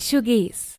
[0.00, 0.78] Deutschugês.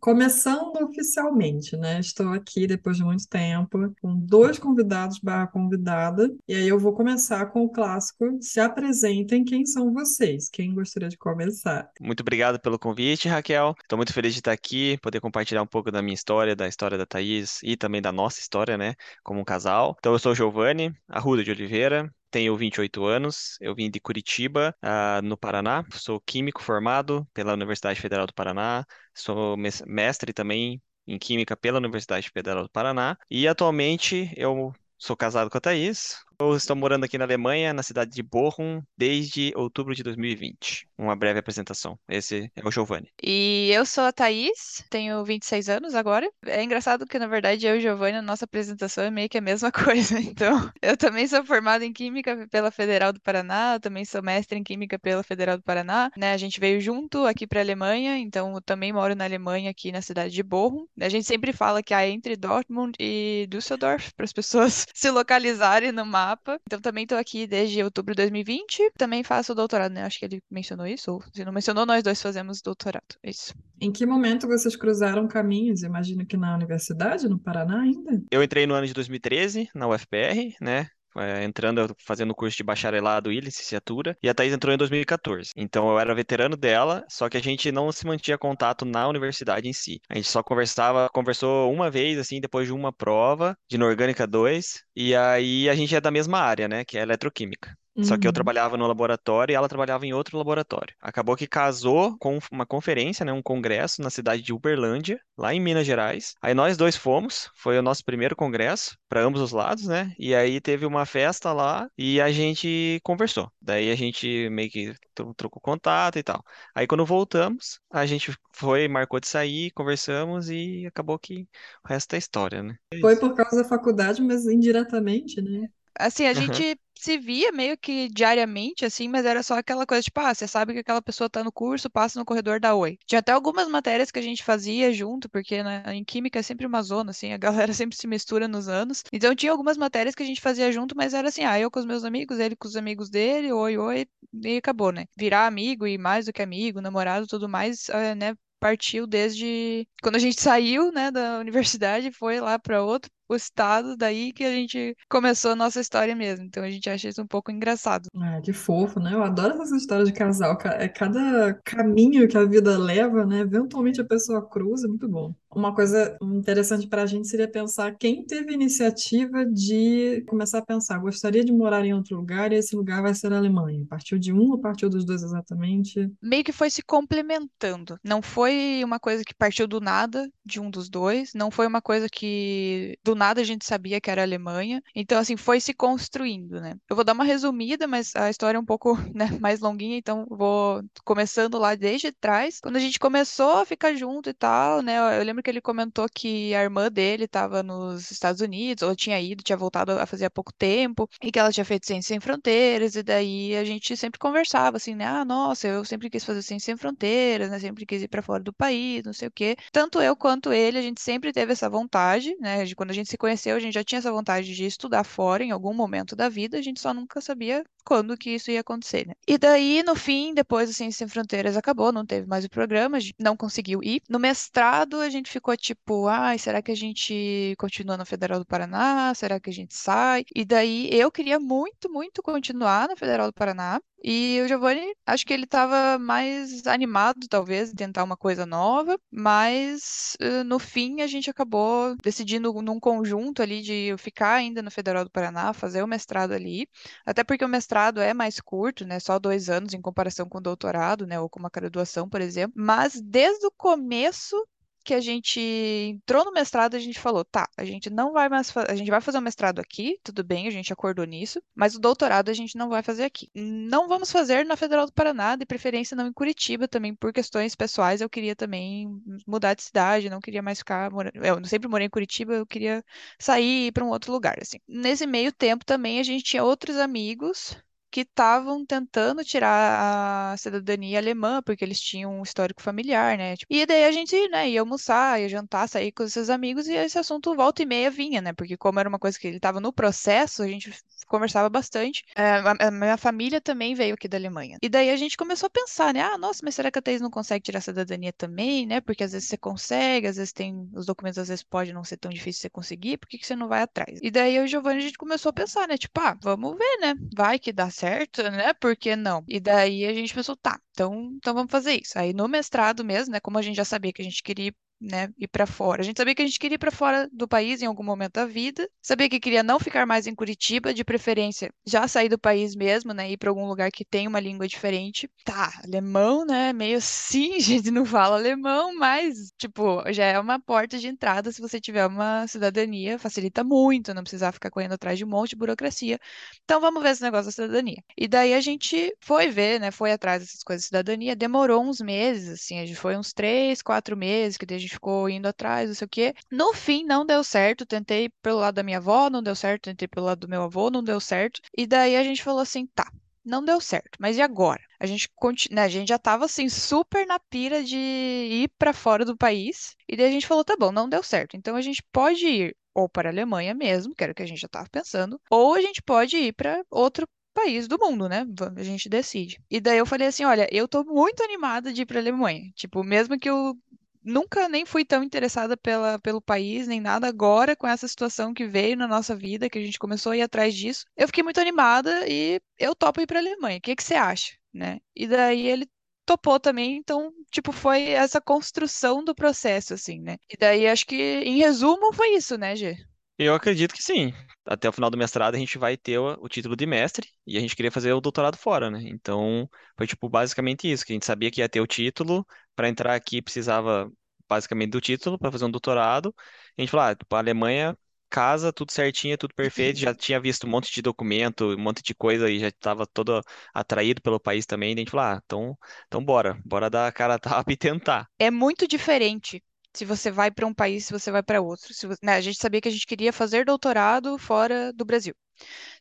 [0.00, 1.98] Começando oficialmente, né?
[1.98, 6.30] Estou aqui depois de muito tempo com dois convidados barra convidada.
[6.46, 8.38] E aí eu vou começar com o clássico.
[8.40, 10.48] Se apresentem quem são vocês.
[10.50, 11.90] Quem gostaria de começar?
[12.00, 13.74] Muito obrigado pelo convite, Raquel.
[13.82, 16.98] Estou muito feliz de estar aqui, poder compartilhar um pouco da minha história, da história
[16.98, 18.94] da Thaís e também da nossa história, né?
[19.22, 19.96] Como um casal.
[19.98, 22.10] Então eu sou o Giovanni Arruda de Oliveira.
[22.30, 25.84] Tenho 28 anos, eu vim de Curitiba, uh, no Paraná.
[25.90, 28.84] Sou químico formado pela Universidade Federal do Paraná.
[29.12, 33.16] Sou mestre também em Química pela Universidade Federal do Paraná.
[33.30, 37.82] E atualmente eu sou casado com a Thaís, eu estou morando aqui na Alemanha, na
[37.82, 40.88] cidade de Bochum, desde outubro de 2020.
[40.96, 41.98] Uma breve apresentação.
[42.08, 43.12] Esse é o Giovanni.
[43.22, 46.30] E eu sou a Thaís, tenho 26 anos agora.
[46.46, 49.38] É engraçado que, na verdade, eu e o Giovanni, a nossa apresentação é meio que
[49.38, 50.18] a mesma coisa.
[50.18, 54.58] Então, eu também sou formada em Química pela Federal do Paraná, eu também sou mestre
[54.58, 56.10] em Química pela Federal do Paraná.
[56.16, 56.32] Né?
[56.32, 59.92] A gente veio junto aqui para a Alemanha, então eu também moro na Alemanha, aqui
[59.92, 60.86] na cidade de Bochum.
[61.00, 65.92] A gente sempre fala que há entre Dortmund e Düsseldorf, para as pessoas se localizarem
[65.92, 66.60] no mapa mapa.
[66.66, 68.92] Então também estou aqui desde outubro de 2020.
[68.96, 70.04] Também faço doutorado, né?
[70.04, 73.16] Acho que ele mencionou isso, ou se não mencionou, nós dois fazemos doutorado.
[73.22, 73.54] É isso.
[73.80, 75.82] Em que momento vocês cruzaram caminhos?
[75.82, 78.22] Imagino que na universidade, no Paraná ainda?
[78.30, 80.88] Eu entrei no ano de 2013 na UFPR, né?
[81.16, 85.50] É, entrando, fazendo o curso de bacharelado e licenciatura, e a Thaís entrou em 2014.
[85.56, 89.68] Então eu era veterano dela, só que a gente não se mantinha contato na universidade
[89.68, 90.00] em si.
[90.08, 94.82] A gente só conversava, conversou uma vez, assim, depois de uma prova de Inorgânica 2,
[94.94, 97.76] e aí a gente é da mesma área, né, que é eletroquímica.
[98.02, 98.32] Só que eu Uhum.
[98.32, 100.94] trabalhava no laboratório e ela trabalhava em outro laboratório.
[101.00, 105.60] Acabou que casou com uma conferência, né, um congresso na cidade de Uberlândia, lá em
[105.60, 106.34] Minas Gerais.
[106.40, 110.14] Aí nós dois fomos, foi o nosso primeiro congresso, para ambos os lados, né?
[110.18, 113.52] E aí teve uma festa lá e a gente conversou.
[113.60, 116.42] Daí a gente meio que tro- trocou contato e tal.
[116.74, 121.46] Aí quando voltamos, a gente foi, marcou de sair, conversamos e acabou que
[121.84, 122.76] o resto é história, né?
[122.92, 123.18] É Foi isso.
[123.18, 125.68] por causa da faculdade, mas indiretamente, né?
[125.98, 126.46] Assim, a Aham.
[126.46, 130.46] gente se via meio que diariamente, assim, mas era só aquela coisa, tipo, ah, você
[130.46, 132.98] sabe que aquela pessoa tá no curso, passa no corredor da Oi.
[133.06, 136.66] Tinha até algumas matérias que a gente fazia junto, porque né, em química é sempre
[136.66, 139.02] uma zona, assim, a galera sempre se mistura nos anos.
[139.12, 141.80] Então tinha algumas matérias que a gente fazia junto, mas era assim, ah, eu com
[141.80, 144.06] os meus amigos, ele com os amigos dele, oi, oi,
[144.44, 145.06] e acabou, né?
[145.16, 148.34] Virar amigo e mais do que amigo, namorado, tudo mais, eh, né?
[148.58, 153.96] Partiu desde quando a gente saiu, né, da universidade, foi lá para outro o estado,
[153.96, 156.44] daí que a gente começou a nossa história mesmo.
[156.46, 158.08] Então a gente acha isso um pouco engraçado.
[158.16, 159.14] Ah, que fofo, né?
[159.14, 160.56] Eu adoro essas histórias de casal.
[160.58, 163.40] Ca- É cada caminho que a vida leva, né?
[163.40, 165.34] Eventualmente a pessoa cruza, muito bom.
[165.54, 170.98] Uma coisa interessante para a gente seria pensar quem teve iniciativa de começar a pensar,
[170.98, 173.84] gostaria de morar em outro lugar e esse lugar vai ser a Alemanha.
[173.88, 176.10] Partiu de um ou partiu dos dois exatamente?
[176.22, 177.98] Meio que foi se complementando.
[178.04, 181.82] Não foi uma coisa que partiu do nada de um dos dois, não foi uma
[181.82, 184.82] coisa que do nada a gente sabia que era a Alemanha.
[184.94, 186.74] Então, assim, foi se construindo, né?
[186.88, 190.26] Eu vou dar uma resumida, mas a história é um pouco, né, mais longuinha, então
[190.30, 192.60] vou começando lá desde trás.
[192.60, 195.18] Quando a gente começou a ficar junto e tal, né?
[195.18, 199.20] Eu lembro que ele comentou que a irmã dele estava nos Estados Unidos, ou tinha
[199.20, 202.20] ido, tinha voltado a fazer há pouco tempo, e que ela tinha feito Ciência Sem
[202.20, 205.06] Fronteiras, e daí a gente sempre conversava assim, né?
[205.06, 207.58] Ah, nossa, eu sempre quis fazer Ciência Sem Fronteiras, né?
[207.58, 209.56] Sempre quis ir para fora do país, não sei o quê.
[209.72, 212.64] Tanto eu quanto ele, a gente sempre teve essa vontade, né?
[212.64, 215.44] De quando a gente se conheceu, a gente já tinha essa vontade de estudar fora
[215.44, 219.04] em algum momento da vida, a gente só nunca sabia quando que isso ia acontecer,
[219.04, 219.14] né?
[219.26, 222.98] E daí, no fim, depois a Ciência Sem Fronteiras acabou, não teve mais o programa,
[222.98, 224.00] a gente não conseguiu ir.
[224.08, 228.46] No mestrado, a gente ficou tipo, ai, será que a gente continua na Federal do
[228.46, 229.12] Paraná?
[229.16, 230.24] Será que a gente sai?
[230.32, 233.80] E daí, eu queria muito, muito continuar na Federal do Paraná.
[234.02, 238.98] E o Giovanni, acho que ele estava mais animado, talvez, em tentar uma coisa nova,
[239.10, 244.70] mas eh, no fim a gente acabou decidindo num conjunto ali de ficar ainda no
[244.70, 246.66] Federal do Paraná, fazer o mestrado ali,
[247.04, 249.00] até porque o mestrado é mais curto, né?
[249.00, 251.18] Só dois anos em comparação com o doutorado, né?
[251.20, 252.52] Ou com uma graduação, por exemplo.
[252.56, 254.36] Mas desde o começo
[254.84, 258.54] que a gente entrou no mestrado, a gente falou, tá, a gente não vai mais,
[258.56, 261.78] a gente vai fazer o mestrado aqui, tudo bem, a gente acordou nisso, mas o
[261.80, 263.28] doutorado a gente não vai fazer aqui.
[263.34, 267.54] Não vamos fazer na Federal do Paraná, de preferência não em Curitiba também, por questões
[267.54, 268.88] pessoais, eu queria também
[269.26, 272.84] mudar de cidade, não queria mais ficar morando, eu sempre morei em Curitiba, eu queria
[273.18, 274.58] sair para um outro lugar, assim.
[274.66, 277.56] Nesse meio tempo também a gente tinha outros amigos
[277.90, 283.36] que estavam tentando tirar a cidadania alemã, porque eles tinham um histórico familiar, né?
[283.36, 286.66] Tipo, E daí a gente, né, ia almoçar, ia jantar, sair com os seus amigos
[286.68, 288.32] e esse assunto volta e meia vinha, né?
[288.32, 290.70] Porque como era uma coisa que ele estava no processo, a gente
[291.06, 292.04] conversava bastante.
[292.14, 294.58] É, a, a minha família também veio aqui da Alemanha.
[294.62, 296.00] E daí a gente começou a pensar, né?
[296.02, 298.80] Ah, nossa, mas será que a Thaís não consegue tirar a cidadania também, né?
[298.80, 301.96] Porque às vezes você consegue, às vezes tem os documentos, às vezes pode não ser
[301.96, 303.98] tão difícil você conseguir, por que que você não vai atrás?
[304.02, 305.76] E daí eu e o Giovanni a gente começou a pensar, né?
[305.76, 306.94] Tipo, ah, vamos ver, né?
[307.16, 308.52] Vai que dá certo, né?
[308.54, 309.24] Por que não?
[309.28, 311.98] E daí a gente pensou, tá, então, então vamos fazer isso.
[311.98, 313.20] Aí no mestrado mesmo, né?
[313.20, 315.82] Como a gente já sabia que a gente queria ir né, ir para fora.
[315.82, 318.14] A gente sabia que a gente queria ir para fora do país em algum momento
[318.14, 318.68] da vida.
[318.80, 322.92] Sabia que queria não ficar mais em Curitiba, de preferência já sair do país mesmo,
[322.94, 325.08] né, ir para algum lugar que tem uma língua diferente.
[325.24, 330.40] Tá, alemão, né, meio assim, a gente não fala alemão, mas tipo, já é uma
[330.40, 334.98] porta de entrada se você tiver uma cidadania, facilita muito, não precisar ficar correndo atrás
[334.98, 335.98] de um monte de burocracia.
[336.44, 337.82] Então vamos ver esse negócio da cidadania.
[337.96, 341.80] E daí a gente foi ver, né, foi atrás dessas coisas de cidadania, demorou uns
[341.80, 345.74] meses, assim, a gente foi uns três, quatro meses que a ficou indo atrás, não
[345.74, 346.14] sei o quê.
[346.30, 347.66] No fim, não deu certo.
[347.66, 349.64] Tentei pelo lado da minha avó, não deu certo.
[349.64, 351.40] Tentei pelo lado do meu avô, não deu certo.
[351.56, 352.90] E daí a gente falou assim: tá,
[353.24, 354.60] não deu certo, mas e agora?
[354.78, 358.72] A gente, conti- né, a gente já tava assim super na pira de ir para
[358.72, 359.74] fora do país.
[359.88, 361.36] E daí a gente falou: tá bom, não deu certo.
[361.36, 364.26] Então a gente pode ir ou para a Alemanha mesmo, que era o que a
[364.26, 368.24] gente já tava pensando, ou a gente pode ir para outro país do mundo, né?
[368.56, 369.40] A gente decide.
[369.50, 372.50] E daí eu falei assim, olha, eu tô muito animada de ir para a Alemanha.
[372.54, 373.54] Tipo, mesmo que eu
[374.02, 377.06] nunca nem fui tão interessada pela, pelo país, nem nada.
[377.06, 380.22] Agora, com essa situação que veio na nossa vida, que a gente começou a ir
[380.22, 383.58] atrás disso, eu fiquei muito animada e eu topo ir para a Alemanha.
[383.58, 384.78] O que que você acha, né?
[384.94, 385.66] E daí ele
[386.04, 390.16] topou também, então, tipo, foi essa construção do processo, assim, né?
[390.28, 392.76] E daí acho que, em resumo, foi isso, né, Gê?
[393.16, 394.12] Eu acredito que sim.
[394.46, 397.40] Até o final do mestrado a gente vai ter o, título de mestre e a
[397.40, 398.82] gente queria fazer o doutorado fora, né?
[398.86, 402.26] Então, foi tipo basicamente isso, que a gente sabia que ia ter o título,
[402.60, 403.90] para entrar aqui precisava
[404.28, 406.14] basicamente do título para fazer um doutorado.
[406.58, 407.76] A gente falou, ah, tipo, a Alemanha
[408.08, 411.94] casa, tudo certinho, tudo perfeito, já tinha visto um monte de documento, um monte de
[411.94, 413.22] coisa e já estava todo
[413.54, 414.74] atraído pelo país também.
[414.74, 417.56] Daí a gente falou, ah, então, então bora, bora dar a cara a tapa e
[417.56, 418.08] tentar.
[418.20, 419.42] É muito diferente
[419.74, 421.72] se você vai para um país, se você vai para outro.
[421.74, 425.14] Se vo- né, a gente sabia que a gente queria fazer doutorado fora do Brasil.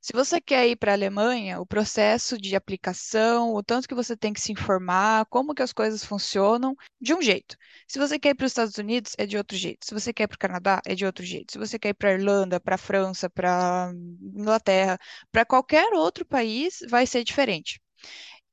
[0.01, 4.15] Se você quer ir para a Alemanha, o processo de aplicação, o tanto que você
[4.15, 7.57] tem que se informar, como que as coisas funcionam, de um jeito.
[7.87, 9.85] Se você quer ir para os Estados Unidos, é de outro jeito.
[9.85, 11.51] Se você quer ir para o Canadá, é de outro jeito.
[11.51, 13.91] Se você quer ir para a Irlanda, para a França, para
[14.21, 14.97] Inglaterra,
[15.31, 17.81] para qualquer outro país, vai ser diferente.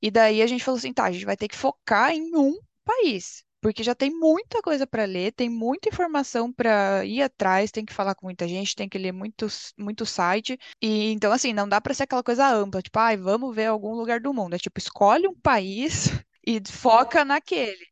[0.01, 2.53] E daí a gente falou assim, tá, a gente vai ter que focar em um
[2.83, 3.46] país.
[3.61, 7.93] Porque já tem muita coisa para ler, tem muita informação para ir atrás, tem que
[7.93, 10.57] falar com muita gente, tem que ler muito, muito site.
[10.81, 13.93] E então, assim, não dá para ser aquela coisa ampla, tipo, ai, vamos ver algum
[13.95, 14.55] lugar do mundo.
[14.55, 16.09] É tipo, escolhe um país
[16.45, 17.85] e foca naquele.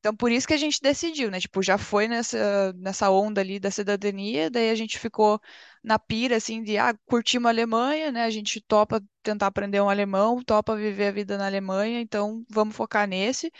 [0.00, 1.38] Então, por isso que a gente decidiu, né?
[1.40, 5.40] Tipo, já foi nessa, nessa onda ali da cidadania, daí a gente ficou
[5.82, 8.24] na pira, assim, de, ah, curtimos a Alemanha, né?
[8.24, 12.74] A gente topa tentar aprender um alemão, topa viver a vida na Alemanha, então vamos
[12.76, 13.50] focar nesse.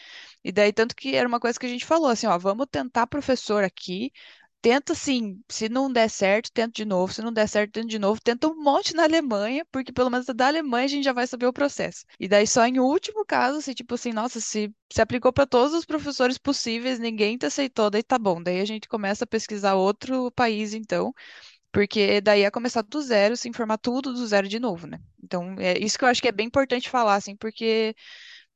[0.45, 3.07] E daí, tanto que era uma coisa que a gente falou, assim, ó, vamos tentar
[3.07, 4.13] professor aqui,
[4.61, 7.99] tenta assim, se não der certo, tenta de novo, se não der certo, tenta de
[7.99, 11.27] novo, tenta um monte na Alemanha, porque pelo menos da Alemanha a gente já vai
[11.27, 12.05] saber o processo.
[12.19, 15.73] E daí só em último caso, se tipo assim, nossa, se se aplicou para todos
[15.73, 19.75] os professores possíveis, ninguém te aceitou, daí tá bom, daí a gente começa a pesquisar
[19.75, 21.15] outro país então,
[21.73, 25.01] porque daí é começar do zero, se informar tudo do zero de novo, né?
[25.23, 27.95] Então, é isso que eu acho que é bem importante falar assim, porque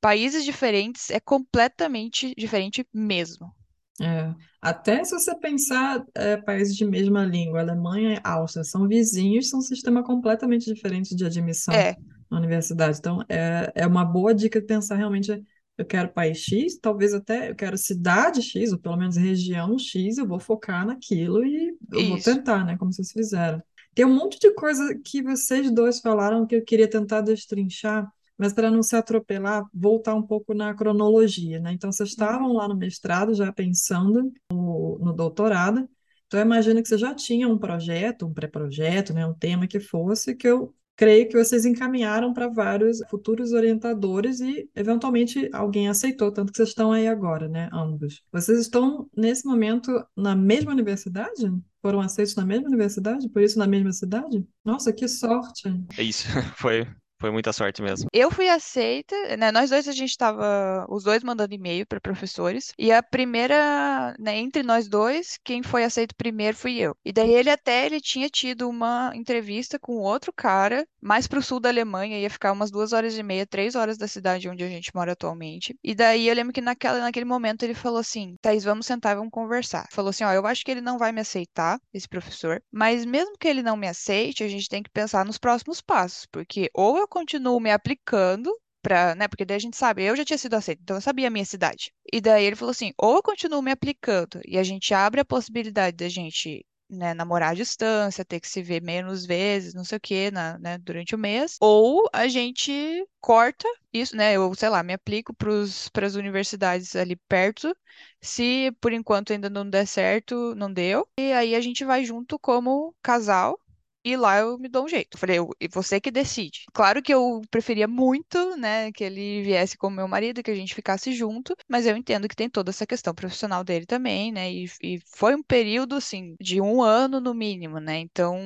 [0.01, 3.55] países diferentes é completamente diferente mesmo.
[4.01, 4.35] É.
[4.61, 9.61] Até se você pensar, é, países de mesma língua, Alemanha e Áustria são vizinhos, são
[9.61, 11.97] um sistema completamente diferente de admissão É,
[12.31, 12.99] na universidade.
[12.99, 15.43] Então, é, é uma boa dica pensar realmente,
[15.79, 20.19] eu quero país X, talvez até eu quero cidade X, ou pelo menos região X,
[20.19, 22.21] eu vou focar naquilo e eu vou isso.
[22.21, 22.77] tentar, né?
[22.79, 23.63] Como vocês fizeram.
[23.95, 28.53] Tem um monte de coisa que vocês dois falaram que eu queria tentar destrinchar, mas
[28.53, 31.73] para não se atropelar, voltar um pouco na cronologia, né?
[31.73, 32.41] Então, vocês Uhum.
[32.41, 35.89] estavam lá no mestrado já pensando no, no doutorado,
[36.27, 39.27] então eu imagino que você já tinha um projeto, um pré-projeto, né?
[39.27, 44.69] Um tema que fosse, que eu creio que vocês encaminharam para vários futuros orientadores e,
[44.75, 47.69] eventualmente, alguém aceitou, tanto que vocês estão aí agora, né?
[47.73, 48.23] Ambos.
[48.33, 51.53] Vocês estão, nesse momento, na mesma universidade?
[51.83, 53.29] Foram aceitos na mesma universidade?
[53.29, 54.45] Por isso, na mesma cidade?
[54.65, 55.69] Nossa, que sorte!
[55.97, 56.27] É isso,
[56.57, 56.87] foi,
[57.19, 58.09] Foi muita sorte mesmo.
[58.13, 59.51] Eu fui aceita, né?
[59.51, 64.37] Nós dois a gente tava, os dois mandando e-mail para professores, e a primeira, né,
[64.37, 66.95] entre nós dois, quem foi aceito primeiro fui eu.
[67.05, 71.59] E daí ele até ele tinha tido uma entrevista com outro cara, mais pro sul
[71.59, 74.69] da Alemanha, ia ficar umas duas horas e meia, três horas da cidade onde a
[74.69, 75.75] gente mora atualmente.
[75.83, 79.17] E daí eu lembro que naquela, naquele momento ele falou assim: Thaís, vamos sentar e
[79.17, 79.87] vamos conversar.
[79.91, 83.37] Falou assim: ó, eu acho que ele não vai me aceitar, esse professor, mas mesmo
[83.39, 86.99] que ele não me aceite, a gente tem que pensar nos próximos passos, porque ou
[86.99, 88.53] eu continuo me aplicando
[88.87, 89.27] Pra, né?
[89.27, 91.45] Porque daí a gente sabe, eu já tinha sido aceita, então eu sabia a minha
[91.45, 91.93] cidade.
[92.13, 95.25] E daí ele falou assim: ou eu continuo me aplicando e a gente abre a
[95.25, 99.99] possibilidade da gente né, namorar à distância, ter que se ver menos vezes, não sei
[99.99, 102.73] o na, né, durante o mês, ou a gente
[103.21, 104.35] corta isso, né?
[104.35, 107.77] Eu, sei lá, me aplico para as universidades ali perto.
[108.21, 111.09] Se por enquanto ainda não der certo, não deu.
[111.19, 113.59] E aí a gente vai junto como casal
[114.07, 115.19] e lá eu me dou um jeito.
[115.19, 116.65] Falei, eu, você que decide.
[116.73, 120.77] Claro que eu preferia muito, né, que ele viesse como meu marido, que a gente
[120.77, 124.67] ficasse junto, mas eu entendo que tem toda essa questão profissional dele também, né, e,
[124.81, 128.39] e foi um período, assim, de um ano no mínimo, né, então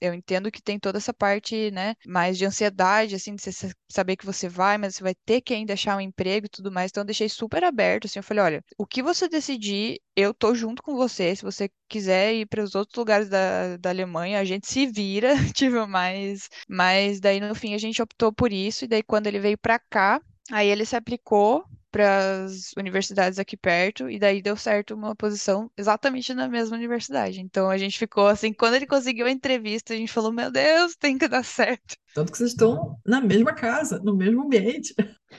[0.00, 4.16] eu entendo que tem toda essa parte, né, mais de ansiedade, assim, de você saber
[4.16, 6.90] que você vai, mas você vai ter que ainda achar um emprego e tudo mais,
[6.90, 10.54] então eu deixei super aberto, assim, eu falei, olha, o que você decidir, eu tô
[10.56, 14.44] junto com você, se você quiser ir para os outros lugares da, da Alemanha, a
[14.44, 15.03] gente se vira,
[15.54, 19.38] tipo, mas, mas daí no fim a gente optou por isso, e daí quando ele
[19.38, 20.20] veio para cá,
[20.50, 25.70] aí ele se aplicou para as universidades aqui perto, e daí deu certo uma posição
[25.78, 27.40] exatamente na mesma universidade.
[27.40, 30.96] Então a gente ficou assim, quando ele conseguiu a entrevista, a gente falou: Meu Deus,
[30.96, 31.96] tem que dar certo.
[32.12, 34.92] Tanto que vocês estão na mesma casa, no mesmo ambiente.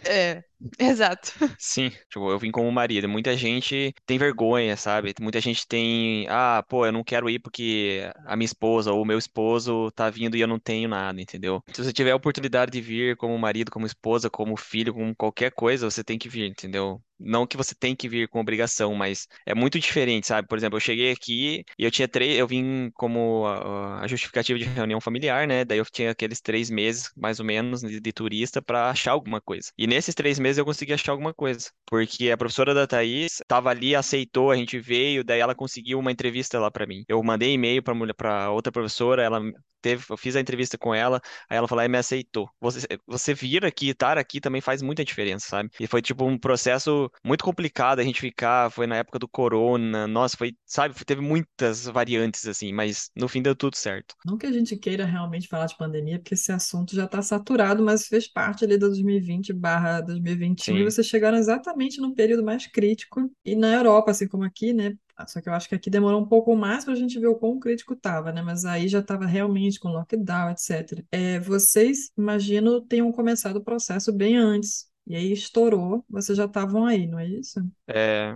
[0.05, 0.43] É,
[0.79, 1.31] exato.
[1.59, 3.07] Sim, tipo, eu vim como marido.
[3.07, 5.13] Muita gente tem vergonha, sabe?
[5.21, 9.05] Muita gente tem, ah, pô, eu não quero ir porque a minha esposa ou o
[9.05, 11.63] meu esposo tá vindo e eu não tenho nada, entendeu?
[11.73, 15.51] Se você tiver a oportunidade de vir como marido, como esposa, como filho, como qualquer
[15.51, 17.01] coisa, você tem que vir, entendeu?
[17.19, 20.47] Não que você tem que vir com obrigação, mas é muito diferente, sabe?
[20.47, 24.59] Por exemplo, eu cheguei aqui e eu tinha três, eu vim como a, a justificativa
[24.59, 25.63] de reunião familiar, né?
[25.65, 29.41] Daí eu tinha aqueles três meses, mais ou menos, de, de turista para achar alguma
[29.41, 29.71] coisa.
[29.77, 33.69] E nesses três meses eu consegui achar alguma coisa, porque a professora da Thaís estava
[33.69, 37.03] ali, aceitou, a gente veio, daí ela conseguiu uma entrevista lá para mim.
[37.07, 39.41] Eu mandei e-mail para outra professora, ela
[39.85, 42.49] teve, eu fiz a entrevista com ela, aí ela falou, e me aceitou.
[42.59, 45.69] Você, você vir aqui, estar aqui também faz muita diferença, sabe?
[45.79, 50.07] E foi tipo um processo muito complicado a gente ficar, foi na época do corona,
[50.07, 54.15] nossa, foi, sabe, teve muitas variantes assim, mas no fim deu tudo certo.
[54.25, 57.83] Não que a gente queira realmente falar de pandemia, porque esse assunto já está saturado,
[57.83, 60.81] mas fez parte ali da 2020 barra 2021 Sim.
[60.81, 63.29] e vocês chegaram exatamente no período mais crítico.
[63.43, 64.93] E na Europa, assim como aqui, né,
[65.27, 67.35] só que eu acho que aqui demorou um pouco mais para a gente ver o
[67.35, 68.41] quão crítico estava, né?
[68.41, 71.03] Mas aí já estava realmente com lockdown, etc.
[71.11, 74.89] É, vocês, imagino, tenham começado o processo bem antes.
[75.07, 77.59] E aí estourou, vocês já estavam aí, não é isso?
[77.87, 78.35] É,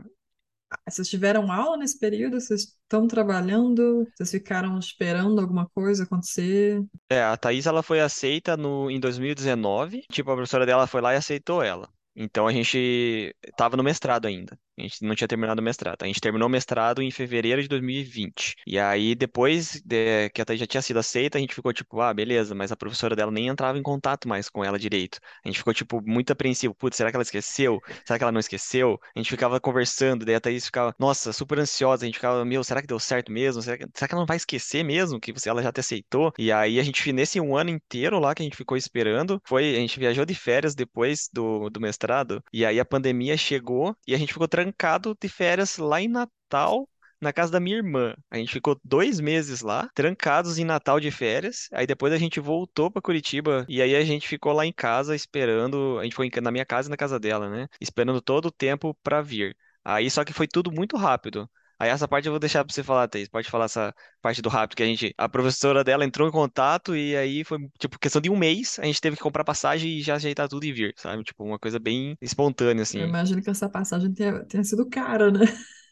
[0.88, 2.40] vocês tiveram aula nesse período?
[2.40, 4.08] Vocês estão trabalhando?
[4.16, 6.84] Vocês ficaram esperando alguma coisa acontecer?
[7.10, 10.04] É, a Thaís ela foi aceita no, em 2019.
[10.12, 11.90] Tipo, a professora dela foi lá e aceitou ela.
[12.16, 14.58] Então a gente estava no mestrado ainda.
[14.80, 16.04] A gente não tinha terminado o mestrado.
[16.04, 18.56] A gente terminou o mestrado em fevereiro de 2020.
[18.66, 22.00] E aí, depois de, que a Thaís já tinha sido aceita, a gente ficou tipo,
[22.00, 25.20] ah, beleza, mas a professora dela nem entrava em contato mais com ela direito.
[25.44, 26.74] A gente ficou, tipo, muito apreensivo.
[26.74, 27.82] Putz, será que ela esqueceu?
[28.06, 29.00] Será que ela não esqueceu?
[29.16, 32.06] A gente ficava conversando, daí a Thaís ficava, nossa, super ansiosa.
[32.06, 33.62] A gente ficava, meu, será que deu certo mesmo?
[33.62, 36.32] Será que, será que ela não vai esquecer mesmo que você, ela já te aceitou?
[36.38, 39.76] E aí, a gente, nesse um ano inteiro lá que a gente ficou esperando, foi,
[39.76, 44.16] a gente viajou de férias depois do, do mestrado, e aí a pandemia chegou e
[44.16, 46.88] a gente ficou trancado trancado de férias lá em Natal,
[47.22, 48.16] na casa da minha irmã.
[48.32, 51.68] A gente ficou dois meses lá, trancados em Natal de férias.
[51.74, 55.16] Aí depois a gente voltou para Curitiba e aí a gente ficou lá em casa
[55.16, 55.98] esperando.
[56.00, 57.68] A gente foi na minha casa e na casa dela, né?
[57.82, 59.56] Esperando todo o tempo para vir.
[59.84, 61.50] Aí só que foi tudo muito rápido.
[61.80, 63.30] Aí essa parte eu vou deixar pra você falar, Thaís.
[63.30, 66.96] Pode falar essa parte do rápido, que a gente, a professora dela entrou em contato
[66.96, 70.02] e aí foi, tipo, questão de um mês, a gente teve que comprar passagem e
[70.02, 71.24] já ajeitar tudo e vir, sabe?
[71.24, 73.00] Tipo, uma coisa bem espontânea, assim.
[73.00, 75.46] Eu imagino que essa passagem tenha, tenha sido cara, né?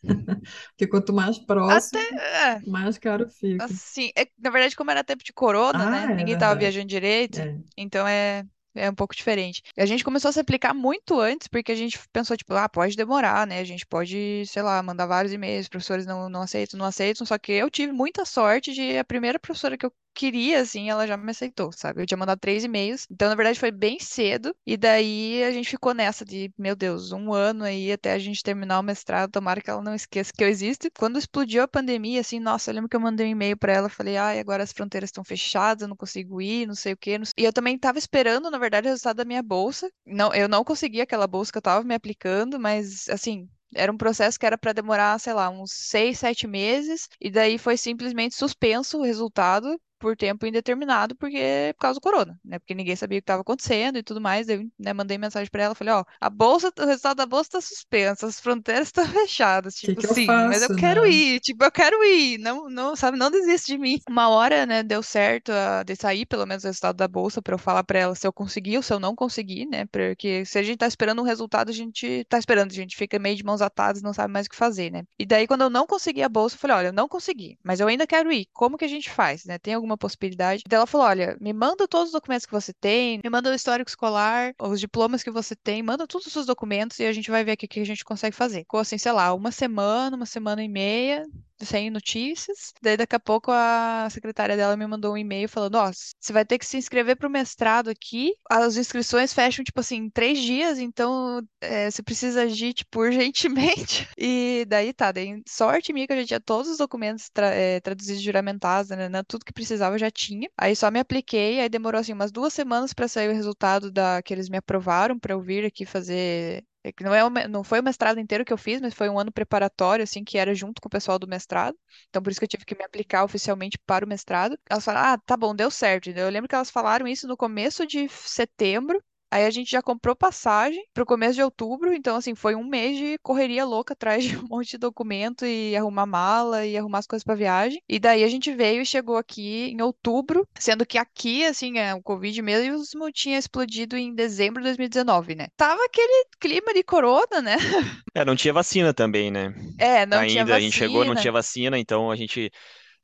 [0.70, 3.65] Porque quanto mais próximo, Até, é, mais caro fica.
[3.65, 6.03] Assim, é, na verdade, como era tempo de corona, ah, né?
[6.03, 6.60] É Ninguém tava verdade.
[6.60, 7.39] viajando direito.
[7.39, 7.58] É.
[7.77, 8.44] Então é,
[8.77, 9.63] é um pouco diferente.
[9.77, 12.96] A gente começou a se aplicar muito antes, porque a gente pensou, tipo, ah, pode
[12.96, 13.60] demorar, né?
[13.60, 17.25] A gente pode, sei lá, mandar vários e-mails, professores não, não aceitam, não aceitam.
[17.25, 21.05] Só que eu tive muita sorte de a primeira professora que eu queria, assim, ela
[21.05, 22.01] já me aceitou, sabe?
[22.01, 23.05] Eu tinha mandado três e-mails.
[23.12, 24.55] Então, na verdade, foi bem cedo.
[24.65, 28.41] E daí a gente ficou nessa de, meu Deus, um ano aí até a gente
[28.41, 29.31] terminar o mestrado.
[29.31, 30.89] Tomara que ela não esqueça que eu existo.
[30.97, 33.89] Quando explodiu a pandemia, assim, nossa, eu lembro que eu mandei um e-mail pra ela.
[33.89, 37.19] Falei, ai, agora as fronteiras estão fechadas, eu não consigo ir, não sei o quê.
[37.38, 39.89] E eu também tava esperando, na verdade, o resultado da minha bolsa.
[40.05, 43.97] Não, eu não consegui aquela bolsa que eu tava me aplicando, mas, assim, era um
[43.97, 48.36] processo que era para demorar, sei lá, uns seis, sete meses, e daí foi simplesmente
[48.36, 52.60] suspenso o resultado por tempo indeterminado, porque por causa do corona, né?
[52.60, 54.48] Porque ninguém sabia o que estava acontecendo e tudo mais.
[54.50, 57.62] Eu, né, mandei mensagem para ela, falei, ó, a bolsa, o resultado da bolsa tá
[57.62, 61.10] suspenso, as fronteiras estão fechadas, Que tipo, que eu sim, mas eu faço, quero né?
[61.10, 64.00] ir, tipo, eu quero ir, não, não, sabe, não desiste de mim.
[64.10, 67.54] Uma hora, né, deu certo a, de sair pelo menos o resultado da bolsa para
[67.56, 69.86] eu falar para ela se eu consegui ou se eu não consegui, né?
[69.88, 73.20] Porque se a gente tá esperando um resultado, a gente tá esperando, a gente fica
[73.20, 75.04] meio de mãos atadas, não sabe mais o que fazer, né?
[75.20, 77.80] E daí quando eu não consegui a bolsa, eu falei, olha, eu não consegui, mas
[77.80, 78.48] eu ainda quero ir.
[78.54, 79.58] Como que a gente faz, né?
[79.60, 80.63] Tem alguma possibilidade?
[80.67, 83.53] Daí ela falou: olha, me manda todos os documentos que você tem, me manda o
[83.53, 87.32] histórico escolar, os diplomas que você tem, manda todos os seus documentos e a gente
[87.32, 88.60] vai ver aqui o que a gente consegue fazer.
[88.60, 91.25] Ficou assim, sei lá, uma semana, uma semana e meia,
[91.61, 92.73] sem notícias.
[92.81, 96.45] Daí daqui a pouco a secretária dela me mandou um e-mail falando: ó, você vai
[96.45, 98.33] ter que se inscrever para o mestrado aqui.
[98.49, 104.07] As inscrições fecham, tipo assim, em três dias, então é, você precisa agir, tipo, urgentemente.
[104.17, 107.79] E daí tá, daí sorte minha que eu já tinha todos os documentos tra é,
[107.79, 109.23] traduzidos juramentados, né, né?
[109.27, 110.49] Tudo que precisava eu já tinha.
[110.57, 114.21] Aí só me apliquei, aí demorou assim umas duas semanas para sair o resultado da
[114.21, 117.79] que eles me aprovaram para eu vir aqui fazer é que não, é não foi
[117.79, 120.82] o mestrado inteiro que eu fiz, mas foi um ano preparatório, assim, que era junto
[120.82, 121.77] com o pessoal do mestrado.
[122.10, 124.58] Então, por isso que eu tive que me aplicar oficialmente para o mestrado.
[124.70, 126.10] Elas falaram, ah, tá bom, deu certo.
[126.10, 129.01] Eu lembro que elas falaram isso no começo de setembro.
[129.29, 132.98] Aí a gente já comprou passagem pro começo de outubro, então assim, foi um mês
[132.98, 137.07] de correria louca atrás de um monte de documento e arrumar mala e arrumar as
[137.07, 137.81] coisas pra viagem.
[137.88, 141.93] E daí a gente veio e chegou aqui em outubro, sendo que aqui, assim, é,
[141.93, 145.48] o Covid mesmo tinha explodido em dezembro de 2019, né?
[145.55, 147.55] Tava aquele clima de corona, né?
[148.13, 149.53] É, não tinha vacina também, né?
[149.77, 151.22] É, não tinha Ainda a gente chegou, não vacina.
[151.22, 152.51] tinha vacina, então a gente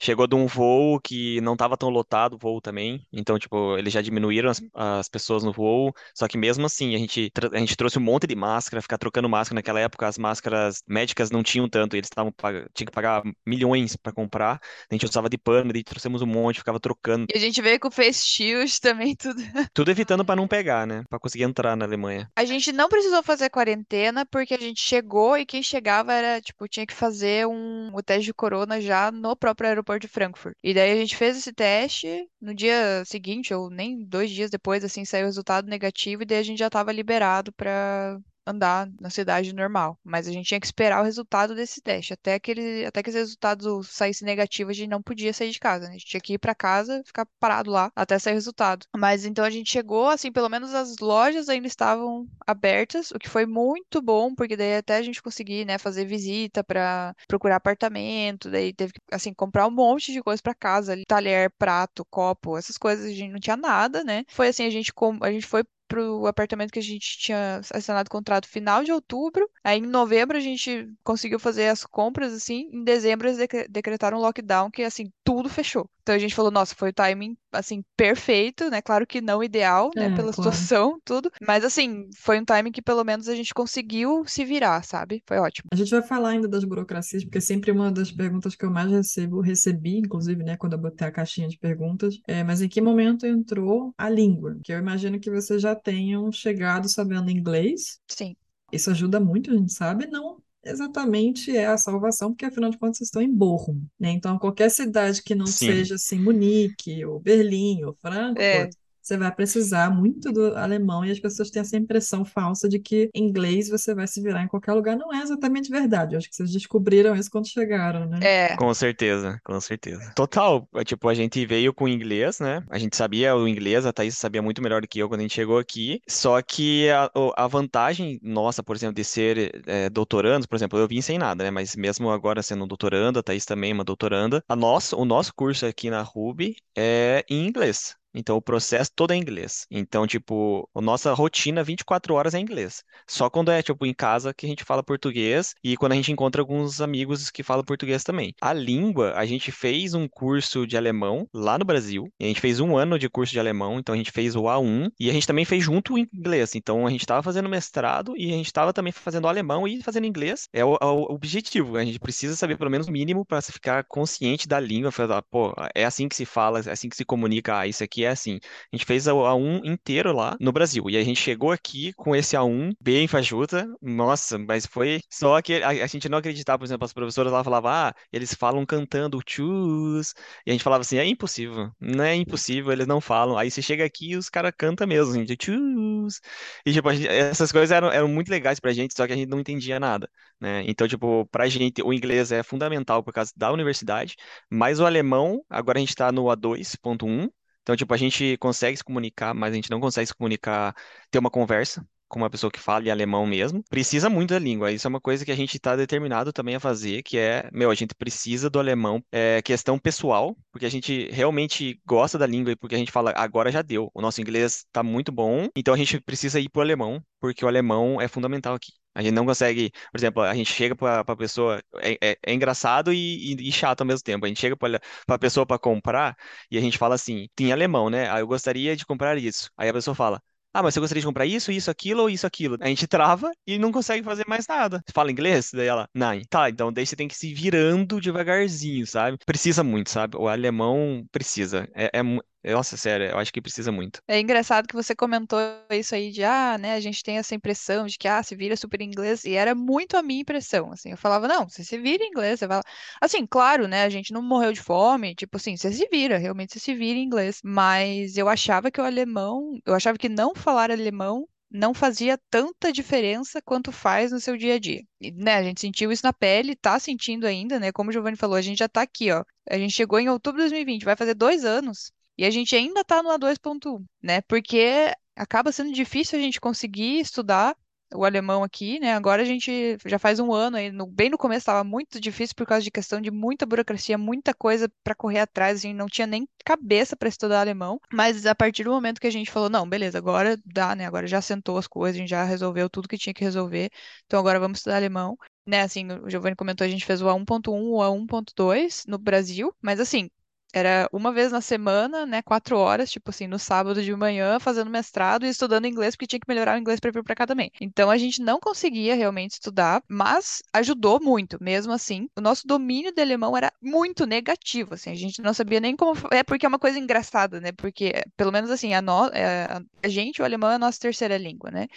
[0.02, 3.06] chegou de um voo que não estava tão lotado, o voo também.
[3.12, 5.94] Então, tipo, eles já diminuíram as, as pessoas no voo.
[6.16, 9.30] Só que mesmo assim, a gente, a gente trouxe um monte de máscara, ficar trocando
[9.30, 9.56] máscara.
[9.56, 13.96] Naquela época, as máscaras médicas não tinham tanto, eles estavam pag- tinha que pagar milhões
[13.96, 14.60] para comprar.
[14.90, 17.26] A gente usava de pano, daí trouxemos um monte, ficava trocando.
[17.34, 19.42] E a gente veio com face shield também, tudo.
[19.74, 21.04] Tudo evitando para não pegar, né?
[21.10, 22.32] Para conseguir entrar na Alemanha.
[22.36, 26.68] A gente não precisou fazer quarentena porque a gente chegou e quem chegava era, tipo,
[26.68, 30.56] tinha que fazer um, o teste de corona já no próprio aeroporto de Frankfurt.
[30.64, 34.84] E daí a gente fez esse teste no dia seguinte, ou nem dois dias depois,
[34.84, 39.10] assim, saiu o resultado negativo e daí a gente já estava liberado para andar na
[39.10, 39.98] cidade normal.
[40.04, 42.14] Mas a gente tinha que esperar o resultado desse teste.
[42.14, 45.60] Até que, ele, até que esse resultado saísse negativo, a gente não podia sair de
[45.60, 45.92] casa, né?
[45.92, 48.86] A gente tinha que ir para casa, ficar parado lá até sair o resultado.
[48.96, 53.30] Mas então a gente chegou, assim, pelo menos as lojas ainda estavam abertas, o que
[53.30, 58.50] foi muito bom, porque daí até a gente conseguir, né, fazer visita para procurar apartamento,
[58.50, 62.58] daí teve que, assim, comprar um monte de coisa para casa, ali, talher, prato, copo,
[62.58, 64.24] essas coisas, a gente não tinha nada, né?
[64.28, 68.48] Foi assim, a gente, a gente foi pro apartamento que a gente tinha assinado contrato
[68.48, 69.48] final de outubro.
[69.64, 72.70] Aí em novembro a gente conseguiu fazer as compras assim.
[72.74, 75.90] Em dezembro eles decre- decretaram um lockdown que assim tudo fechou.
[76.02, 78.82] Então a gente falou, nossa, foi o timing assim perfeito, né?
[78.82, 80.52] Claro que não ideal, né, É, pela claro.
[80.52, 84.84] situação, tudo, mas assim, foi um timing que pelo menos a gente conseguiu se virar,
[84.84, 85.24] sabe?
[85.28, 85.70] Foi ótimo.
[85.72, 88.70] A gente vai falar ainda das burocracias, porque é sempre uma das perguntas que eu
[88.72, 92.70] mais recebo, recebi, inclusive, né, quando eu botei a caixinha de perguntas, é, mas em
[92.70, 94.58] que momento entrou a língua?
[94.64, 98.00] Que eu imagino que vocês já tenham chegado sabendo inglês.
[98.08, 98.36] Sim.
[98.72, 102.98] Isso ajuda muito, a gente sabe, não exatamente é a salvação, porque afinal de contas
[102.98, 104.12] vocês estão em Bochum, né?
[104.12, 105.68] Então, qualquer cidade que não Sim.
[105.68, 111.12] seja assim, Munique, ou Berlim, ou Frankfurt, É, você vai precisar muito do alemão e
[111.12, 114.74] as pessoas têm essa impressão falsa de que inglês você vai se virar em qualquer
[114.74, 114.96] lugar.
[114.96, 116.16] Não é exatamente verdade.
[116.16, 118.20] Eu acho que vocês descobriram isso quando chegaram, né?
[118.22, 118.56] é.
[118.56, 120.12] Com certeza, com certeza.
[120.16, 122.64] Total, é, tipo, a gente veio com inglês, né?
[122.70, 125.24] A gente sabia o inglês, a Thaís sabia muito melhor do que eu quando a
[125.24, 126.02] gente chegou aqui.
[126.08, 130.88] Só que a, a vantagem nossa, por exemplo, de ser é, doutorandos, por exemplo, eu
[130.88, 131.52] vim sem nada, né?
[131.52, 135.04] Mas mesmo agora sendo um doutorando, a Thaís também é uma doutoranda, a nossa, o
[135.04, 137.96] nosso curso aqui na Ruby é em inglês.
[138.14, 139.66] Então, o processo todo é em inglês.
[139.72, 142.84] Então, tipo, a nossa rotina 24 horas é em inglês.
[143.08, 146.12] Só quando é, tipo, em casa que a gente fala português e quando a gente
[146.12, 148.34] encontra alguns amigos que falam português também.
[148.42, 152.10] A língua, a gente fez um curso de alemão lá no Brasil.
[152.22, 154.92] A gente fez um ano de curso de alemão, então a gente fez o A1
[155.00, 156.56] e a gente também fez junto o inglês.
[156.56, 160.06] Então, a gente estava fazendo mestrado e a gente estava também fazendo alemão e fazendo
[160.06, 160.48] inglês.
[160.54, 161.78] É o, é o objetivo.
[161.78, 164.92] A gente precisa saber pelo menos o mínimo para ficar consciente da língua.
[164.92, 167.58] Falar, pô, é assim que se fala, é assim que se comunica.
[167.58, 168.40] Ah, isso aqui é assim.
[168.72, 170.90] A gente fez a A1 inteiro lá no Brasil.
[170.90, 173.68] E a gente chegou aqui com esse A1 bem fajuta.
[173.82, 177.44] Nossa, mas foi só que a, a gente não acreditava, por exemplo, as professoras lá
[177.44, 180.14] falavam, ah, eles falam cantando choose.
[180.46, 181.72] E a gente falava assim, é impossível.
[181.80, 183.38] Não é impossível, eles não falam.
[183.38, 186.20] Aí você chega aqui e os caras cantam mesmo, gente, choose.
[186.66, 189.30] E, tipo, gente, essas coisas eram, eram muito legais pra gente, só que a gente
[189.30, 190.64] não entendia nada, né?
[190.68, 194.16] Então, tipo, pra gente, o inglês é fundamental por causa da universidade,
[194.50, 197.30] mas o alemão, agora a gente tá no A2.1,
[197.64, 200.76] então, tipo, a gente consegue se comunicar, mas a gente não consegue se comunicar,
[201.10, 203.64] ter uma conversa com uma pessoa que fala em alemão mesmo.
[203.70, 204.72] Precisa muito da língua.
[204.72, 207.72] Isso é uma coisa que a gente está determinado também a fazer, que é, meu,
[207.72, 209.04] a gente precisa do alemão.
[209.12, 213.12] É questão pessoal, porque a gente realmente gosta da língua e porque a gente fala,
[213.16, 213.90] agora já deu.
[213.96, 217.48] O nosso inglês está muito bom, então a gente precisa ir pro alemão, porque o
[217.48, 218.83] alemão é fundamental aqui.
[218.96, 222.34] A gente não consegue, por exemplo, a gente chega para a pessoa, é, é, é
[222.34, 224.26] engraçado e, e, e, chato ao mesmo tempo.
[224.26, 226.16] A gente chega para a pessoa para comprar
[226.52, 228.10] e a gente fala assim, tem alemão, né?
[228.12, 229.50] Ah, eu gostaria de comprar isso.
[229.58, 230.22] Aí a pessoa fala,
[230.54, 232.58] ah, mas você gostaria de comprar isso, isso, aquilo ou isso, aquilo?
[232.62, 234.84] A gente trava e não consegue fazer mais nada.
[234.86, 235.50] Você fala inglês?
[235.52, 236.22] Daí ela, não.
[236.30, 239.18] Tá, então daí você tem que se virando devagarzinho, sabe?
[239.26, 240.16] Precisa muito, sabe?
[240.16, 241.68] O alemão precisa.
[241.74, 242.04] É, é,
[242.52, 244.02] nossa, sério, eu acho que precisa muito.
[244.08, 247.86] É engraçado que você comentou isso aí de, ah, né, a gente tem essa impressão
[247.86, 250.98] de que, ah, se vira super inglês, e era muito a minha impressão, assim, eu
[250.98, 252.64] falava, não, você se vira inglês, você fala,
[253.00, 256.54] assim, claro, né, a gente não morreu de fome, tipo assim, você se vira, realmente
[256.54, 260.70] você se vira inglês, mas eu achava que o alemão, eu achava que não falar
[260.72, 264.82] alemão não fazia tanta diferença quanto faz no seu dia a dia.
[265.00, 267.72] E, né, a gente sentiu isso na pele, tá sentindo ainda, né?
[267.72, 269.24] Como o Giovanni falou, a gente já tá aqui, ó.
[269.48, 271.92] A gente chegou em outubro de 2020, vai fazer dois anos.
[272.18, 274.22] E a gente ainda está no A2.1, né?
[274.22, 277.56] Porque acaba sendo difícil a gente conseguir estudar
[277.96, 278.94] o alemão aqui, né?
[278.94, 282.36] Agora a gente já faz um ano aí, no, bem no começo estava muito difícil
[282.36, 285.86] por causa de questão de muita burocracia, muita coisa para correr atrás, a gente não
[285.86, 287.80] tinha nem cabeça para estudar alemão.
[287.92, 290.86] Mas a partir do momento que a gente falou, não, beleza, agora dá, né?
[290.86, 293.70] Agora já sentou as coisas, a gente já resolveu tudo que tinha que resolver,
[294.06, 295.18] então agora vamos estudar alemão.
[295.46, 299.78] Né, assim, o Giovanni comentou, a gente fez o A1.1, o A1.2 no Brasil, mas
[299.78, 300.10] assim,
[300.54, 304.70] era uma vez na semana, né, quatro horas, tipo assim, no sábado de manhã, fazendo
[304.70, 307.52] mestrado e estudando inglês, porque tinha que melhorar o inglês para vir para cá também.
[307.60, 312.08] Então a gente não conseguia realmente estudar, mas ajudou muito, mesmo assim.
[312.16, 315.94] O nosso domínio de alemão era muito negativo, assim, a gente não sabia nem como.
[316.12, 317.52] É porque é uma coisa engraçada, né?
[317.52, 319.08] Porque, pelo menos assim, a, no...
[319.08, 321.68] É, a gente, o alemão é a nossa terceira língua, né?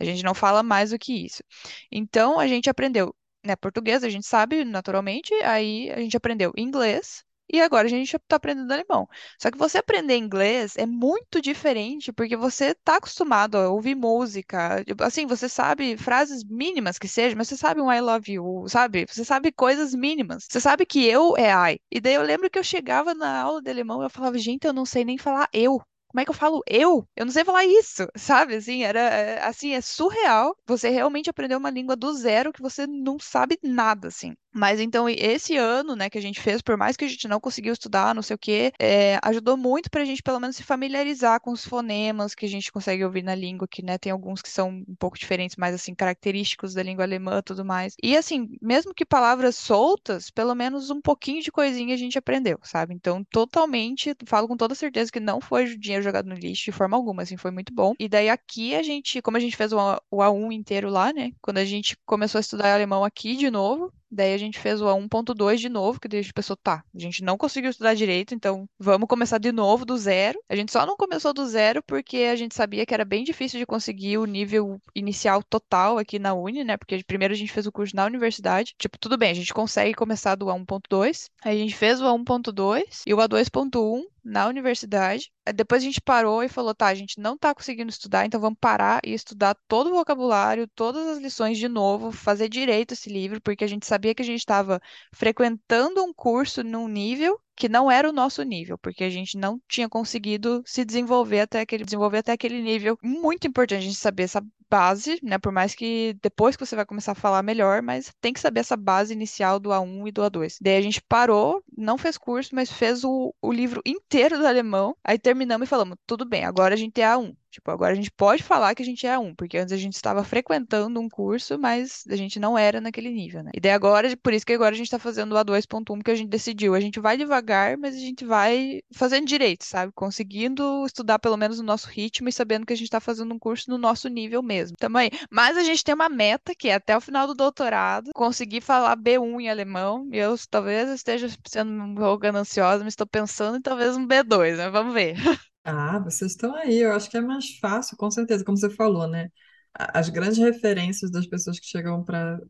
[0.00, 1.42] A gente não fala mais do que isso.
[1.90, 3.14] Então a gente aprendeu
[3.44, 8.16] né, português, a gente sabe naturalmente, aí a gente aprendeu inglês, e agora a gente
[8.16, 9.06] está aprendendo alemão.
[9.40, 14.82] Só que você aprender inglês é muito diferente porque você está acostumado a ouvir música.
[14.84, 18.64] Tipo, assim, você sabe frases mínimas que sejam, mas você sabe um I love you,
[18.68, 19.06] sabe?
[19.08, 20.46] Você sabe coisas mínimas.
[20.50, 21.80] Você sabe que eu é I.
[21.90, 24.66] E daí eu lembro que eu chegava na aula de alemão e eu falava, gente,
[24.66, 27.08] eu não sei nem falar eu como é que eu falo eu?
[27.16, 28.54] Eu não sei falar isso, sabe?
[28.56, 30.54] Assim, era é, assim, é surreal.
[30.66, 34.34] Você realmente aprendeu uma língua do zero que você não sabe nada, assim.
[34.54, 37.40] Mas então, esse ano, né, que a gente fez, por mais que a gente não
[37.40, 41.40] conseguiu estudar, não sei o quê, é, ajudou muito pra gente, pelo menos, se familiarizar
[41.40, 44.50] com os fonemas que a gente consegue ouvir na língua, que, né, tem alguns que
[44.50, 47.94] são um pouco diferentes, mais, assim, característicos da língua alemã e tudo mais.
[48.02, 52.58] E, assim, mesmo que palavras soltas, pelo menos um pouquinho de coisinha a gente aprendeu,
[52.62, 52.94] sabe?
[52.94, 56.96] Então, totalmente, falo com toda certeza que não foi dinheiro jogado no lixo de forma
[56.96, 57.94] alguma, assim, foi muito bom.
[57.98, 59.78] E daí aqui a gente, como a gente fez o
[60.12, 64.34] A1 inteiro lá, né, quando a gente começou a estudar alemão aqui de novo, Daí
[64.34, 67.24] a gente fez o A1.2 de novo, que daí a gente pensou, tá, a gente
[67.24, 70.38] não conseguiu estudar direito, então vamos começar de novo do zero.
[70.50, 73.58] A gente só não começou do zero porque a gente sabia que era bem difícil
[73.58, 76.76] de conseguir o nível inicial total aqui na Uni, né?
[76.76, 78.74] Porque primeiro a gente fez o curso na universidade.
[78.78, 81.30] Tipo, tudo bem, a gente consegue começar do A1.2.
[81.42, 85.32] Aí a gente fez o A1.2 e o A2.1 na universidade.
[85.54, 88.58] Depois a gente parou e falou: tá, a gente não tá conseguindo estudar, então vamos
[88.60, 93.40] parar e estudar todo o vocabulário, todas as lições de novo, fazer direito esse livro,
[93.40, 94.80] porque a gente sabia que a gente estava
[95.12, 99.60] frequentando um curso num nível que não era o nosso nível, porque a gente não
[99.68, 102.98] tinha conseguido se desenvolver até aquele, desenvolver até aquele nível.
[103.00, 105.38] Muito importante a gente saber essa base, né?
[105.38, 108.58] Por mais que depois que você vai começar a falar melhor, mas tem que saber
[108.58, 110.56] essa base inicial do A1 e do A2.
[110.60, 114.96] Daí a gente parou, não fez curso, mas fez o, o livro inteiro do alemão.
[115.04, 117.32] Aí terminamos e falamos: tudo bem, agora a gente é A1.
[117.52, 119.92] Tipo, agora a gente pode falar que a gente é A1, porque antes a gente
[119.92, 123.50] estava frequentando um curso, mas a gente não era naquele nível, né?
[123.54, 126.14] E daí agora, por isso que agora a gente está fazendo o A2.1, que a
[126.14, 126.74] gente decidiu.
[126.74, 129.92] A gente vai devagar, mas a gente vai fazendo direito, sabe?
[129.94, 133.38] Conseguindo estudar pelo menos no nosso ritmo e sabendo que a gente está fazendo um
[133.38, 134.74] curso no nosso nível mesmo.
[134.78, 135.10] Também.
[135.30, 138.96] Mas a gente tem uma meta, que é até o final do doutorado, conseguir falar
[138.96, 140.08] B1 em alemão.
[140.10, 144.56] E eu talvez esteja sendo um pouco gananciosa, mas estou pensando em talvez um B2,
[144.56, 144.70] né?
[144.70, 145.16] Vamos ver.
[145.64, 146.78] Ah, vocês estão aí.
[146.78, 149.28] Eu acho que é mais fácil, com certeza, como você falou, né?
[149.74, 152.40] A- As grandes referências das pessoas que chegam para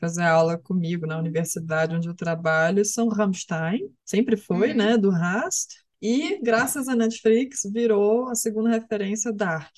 [0.00, 4.76] fazer aula comigo na universidade onde eu trabalho são Rammstein, sempre foi, Uhum.
[4.76, 4.96] né?
[4.96, 5.74] Do Rast.
[6.00, 9.74] E, graças à Netflix, virou a segunda referência Dark.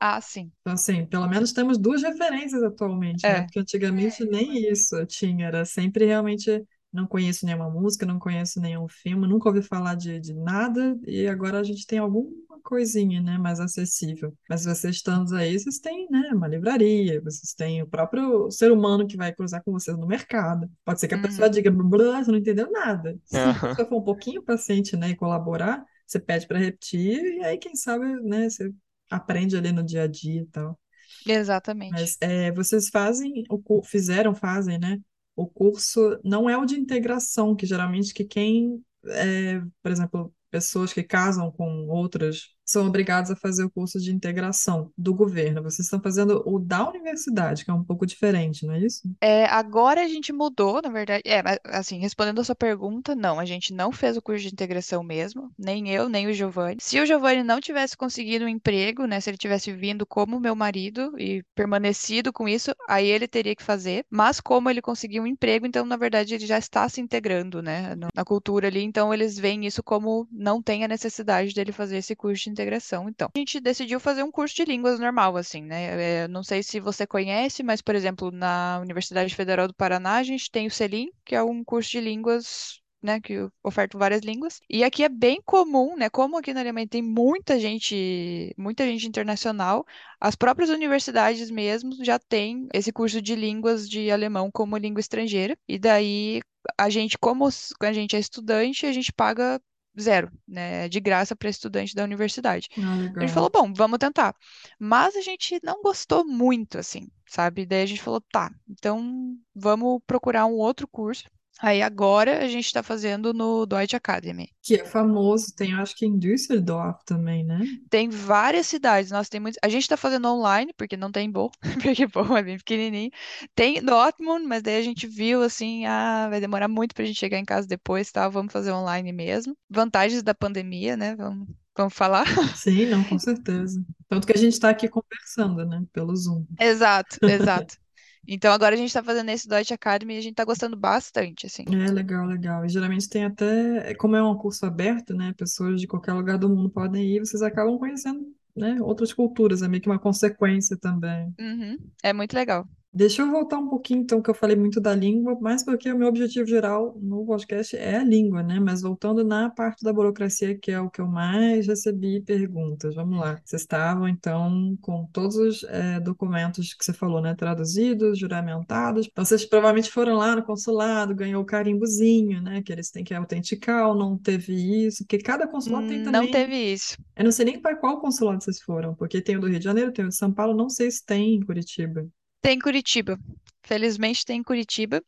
[0.00, 0.52] Ah, sim.
[0.60, 3.38] Então, assim, pelo menos temos duas referências atualmente, né?
[3.38, 3.42] É.
[3.42, 8.60] Porque antigamente nem isso eu tinha, era sempre realmente não conheço nenhuma música, não conheço
[8.60, 12.30] nenhum filme, nunca ouvi falar de, de nada, e agora a gente tem alguma
[12.62, 14.36] coisinha, né, mais acessível.
[14.48, 19.06] Mas vocês estando aí, vocês têm, né, uma livraria, vocês têm o próprio ser humano
[19.06, 20.70] que vai cruzar com vocês no mercado.
[20.84, 21.50] Pode ser que a pessoa Uhum.
[21.50, 23.18] diga, blá, você não entendeu nada.
[23.24, 27.44] Se a pessoa for um pouquinho paciente, né, e colaborar, você pede para repetir, e
[27.44, 28.72] aí, quem sabe, né, você
[29.10, 30.78] aprende ali no dia a dia e tal.
[31.26, 31.90] Exatamente.
[31.90, 33.44] Mas é, vocês fazem,
[33.84, 34.98] fizeram, fazem, né?
[35.36, 40.92] O curso não é o de integração, que geralmente que quem, é, por exemplo, pessoas
[40.92, 45.62] que casam com outras são obrigados a fazer o curso de integração do governo.
[45.62, 49.02] Vocês estão fazendo o da universidade, que é um pouco diferente, não é isso?
[49.20, 51.22] É, agora a gente mudou, na verdade.
[51.26, 55.02] É, assim, respondendo a sua pergunta, não, a gente não fez o curso de integração
[55.02, 56.78] mesmo, nem eu, nem o Giovanni.
[56.80, 60.54] Se o Giovanni não tivesse conseguido um emprego, né, se ele tivesse vindo como meu
[60.54, 64.04] marido e permanecido com isso, aí ele teria que fazer.
[64.10, 67.94] Mas como ele conseguiu um emprego, então, na verdade, ele já está se integrando, né,
[68.14, 72.14] na cultura ali, então eles veem isso como não tem a necessidade dele fazer esse
[72.14, 73.08] curso de integração.
[73.08, 76.22] Então, a gente decidiu fazer um curso de línguas normal, assim, né?
[76.24, 80.22] É, não sei se você conhece, mas, por exemplo, na Universidade Federal do Paraná, a
[80.22, 82.80] gente tem o CELIM, que é um curso de línguas.
[83.04, 84.60] Né, que oferta várias línguas.
[84.70, 86.08] E aqui é bem comum, né?
[86.08, 89.84] Como aqui na Alemanha tem muita gente, muita gente internacional,
[90.20, 95.58] as próprias universidades mesmo já têm esse curso de línguas de alemão como língua estrangeira.
[95.66, 96.42] E daí
[96.78, 97.48] a gente, como
[97.80, 99.60] a gente é estudante, a gente paga
[100.00, 100.88] zero, né?
[100.88, 102.68] De graça para estudante da universidade.
[102.78, 104.34] Ah, A gente falou, bom, vamos tentar.
[104.78, 107.66] Mas a gente não gostou muito, assim, sabe?
[107.66, 111.24] Daí a gente falou, tá, então vamos procurar um outro curso.
[111.60, 114.48] Aí agora a gente está fazendo no Deutsche Academy.
[114.62, 117.60] Que é famoso, tem acho que em Düsseldorf também, né?
[117.88, 119.58] Tem várias cidades, nossa, tem muitos.
[119.62, 121.50] A gente está fazendo online, porque não tem Bonn,
[121.82, 123.10] porque Bonn é bem pequenininho.
[123.54, 127.38] Tem Dortmund, mas daí a gente viu assim, ah, vai demorar muito pra gente chegar
[127.38, 128.28] em casa depois, tá?
[128.28, 129.56] Vamos fazer online mesmo.
[129.70, 131.14] Vantagens da pandemia, né?
[131.14, 132.24] Vamos, vamos falar.
[132.56, 133.84] Sim, não, com certeza.
[134.08, 136.44] Tanto que a gente está aqui conversando, né, pelo Zoom.
[136.58, 137.76] Exato, exato.
[138.26, 141.46] Então agora a gente tá fazendo esse Deutsche Academy e a gente tá gostando bastante,
[141.46, 141.64] assim.
[141.64, 142.64] É legal, legal.
[142.64, 145.32] E geralmente tem até, como é um curso aberto, né?
[145.36, 149.68] Pessoas de qualquer lugar do mundo podem ir, vocês acabam conhecendo, né, outras culturas, é
[149.68, 151.32] meio que uma consequência também.
[151.38, 152.66] Uhum, é muito legal.
[152.94, 155.96] Deixa eu voltar um pouquinho, então, que eu falei muito da língua, mas porque o
[155.96, 158.60] meu objetivo geral no podcast é a língua, né?
[158.60, 162.94] Mas voltando na parte da burocracia, que é o que eu mais recebi perguntas.
[162.94, 163.40] Vamos lá.
[163.42, 167.34] Vocês estavam, então, com todos os eh, documentos que você falou, né?
[167.34, 169.08] Traduzidos, juramentados.
[169.10, 172.60] Então, vocês provavelmente foram lá no consulado, ganhou o carimbozinho, né?
[172.62, 174.52] Que eles têm que autenticar ou não teve
[174.86, 176.30] isso, porque cada consulado tem Não também.
[176.30, 176.96] teve isso.
[177.16, 179.64] Eu não sei nem para qual consulado vocês foram, porque tem o do Rio de
[179.64, 182.06] Janeiro, tem o de São Paulo, não sei se tem em Curitiba.
[182.42, 183.18] Tem em Curitiba.
[183.64, 185.02] Felizmente tem em Curitiba.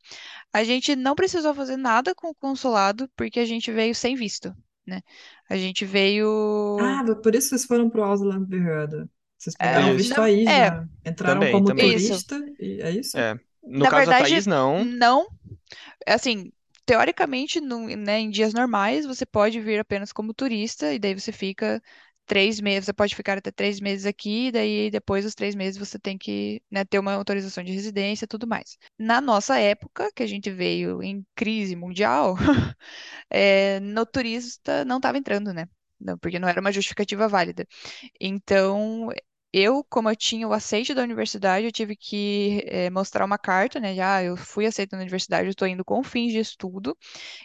[0.53, 4.55] A gente não precisou fazer nada com o consulado porque a gente veio sem visto,
[4.87, 5.03] né?
[5.51, 6.79] A gente veio.
[6.81, 9.07] Ah, por isso vocês foram pro Auslandsbehörde.
[9.39, 9.97] Vocês É, pegaram Isso.
[9.97, 10.89] visto na- aí é, já.
[11.05, 11.95] Entraram Também, como também.
[11.95, 12.09] isso.
[12.27, 13.19] turista, e é isso?
[13.19, 13.35] É.
[13.63, 14.85] No Na caso da verdade, Thaís, não.
[14.85, 15.27] não.
[16.07, 16.53] Assim,
[16.87, 21.33] teoricamente, no- né, em dias normais, você pode vir apenas como turista, e daí você
[21.33, 21.83] fica
[22.27, 25.99] três meses, você pode ficar até três meses aqui, daí depois dos três meses você
[25.99, 28.77] tem que, né, ter uma autorização de residência e tudo mais.
[28.99, 32.37] Na nossa época, que a gente veio em crise mundial,
[33.31, 35.67] é, no turista não estava entrando, né?
[36.01, 37.67] Não, porque não era uma justificativa válida.
[38.21, 39.09] Então,
[39.53, 43.79] eu, como eu tinha o aceite da universidade, eu tive que eh, mostrar uma carta,
[43.81, 43.95] né?
[43.95, 46.97] Já eu fui aceita na universidade, eu estou indo com fins de estudo,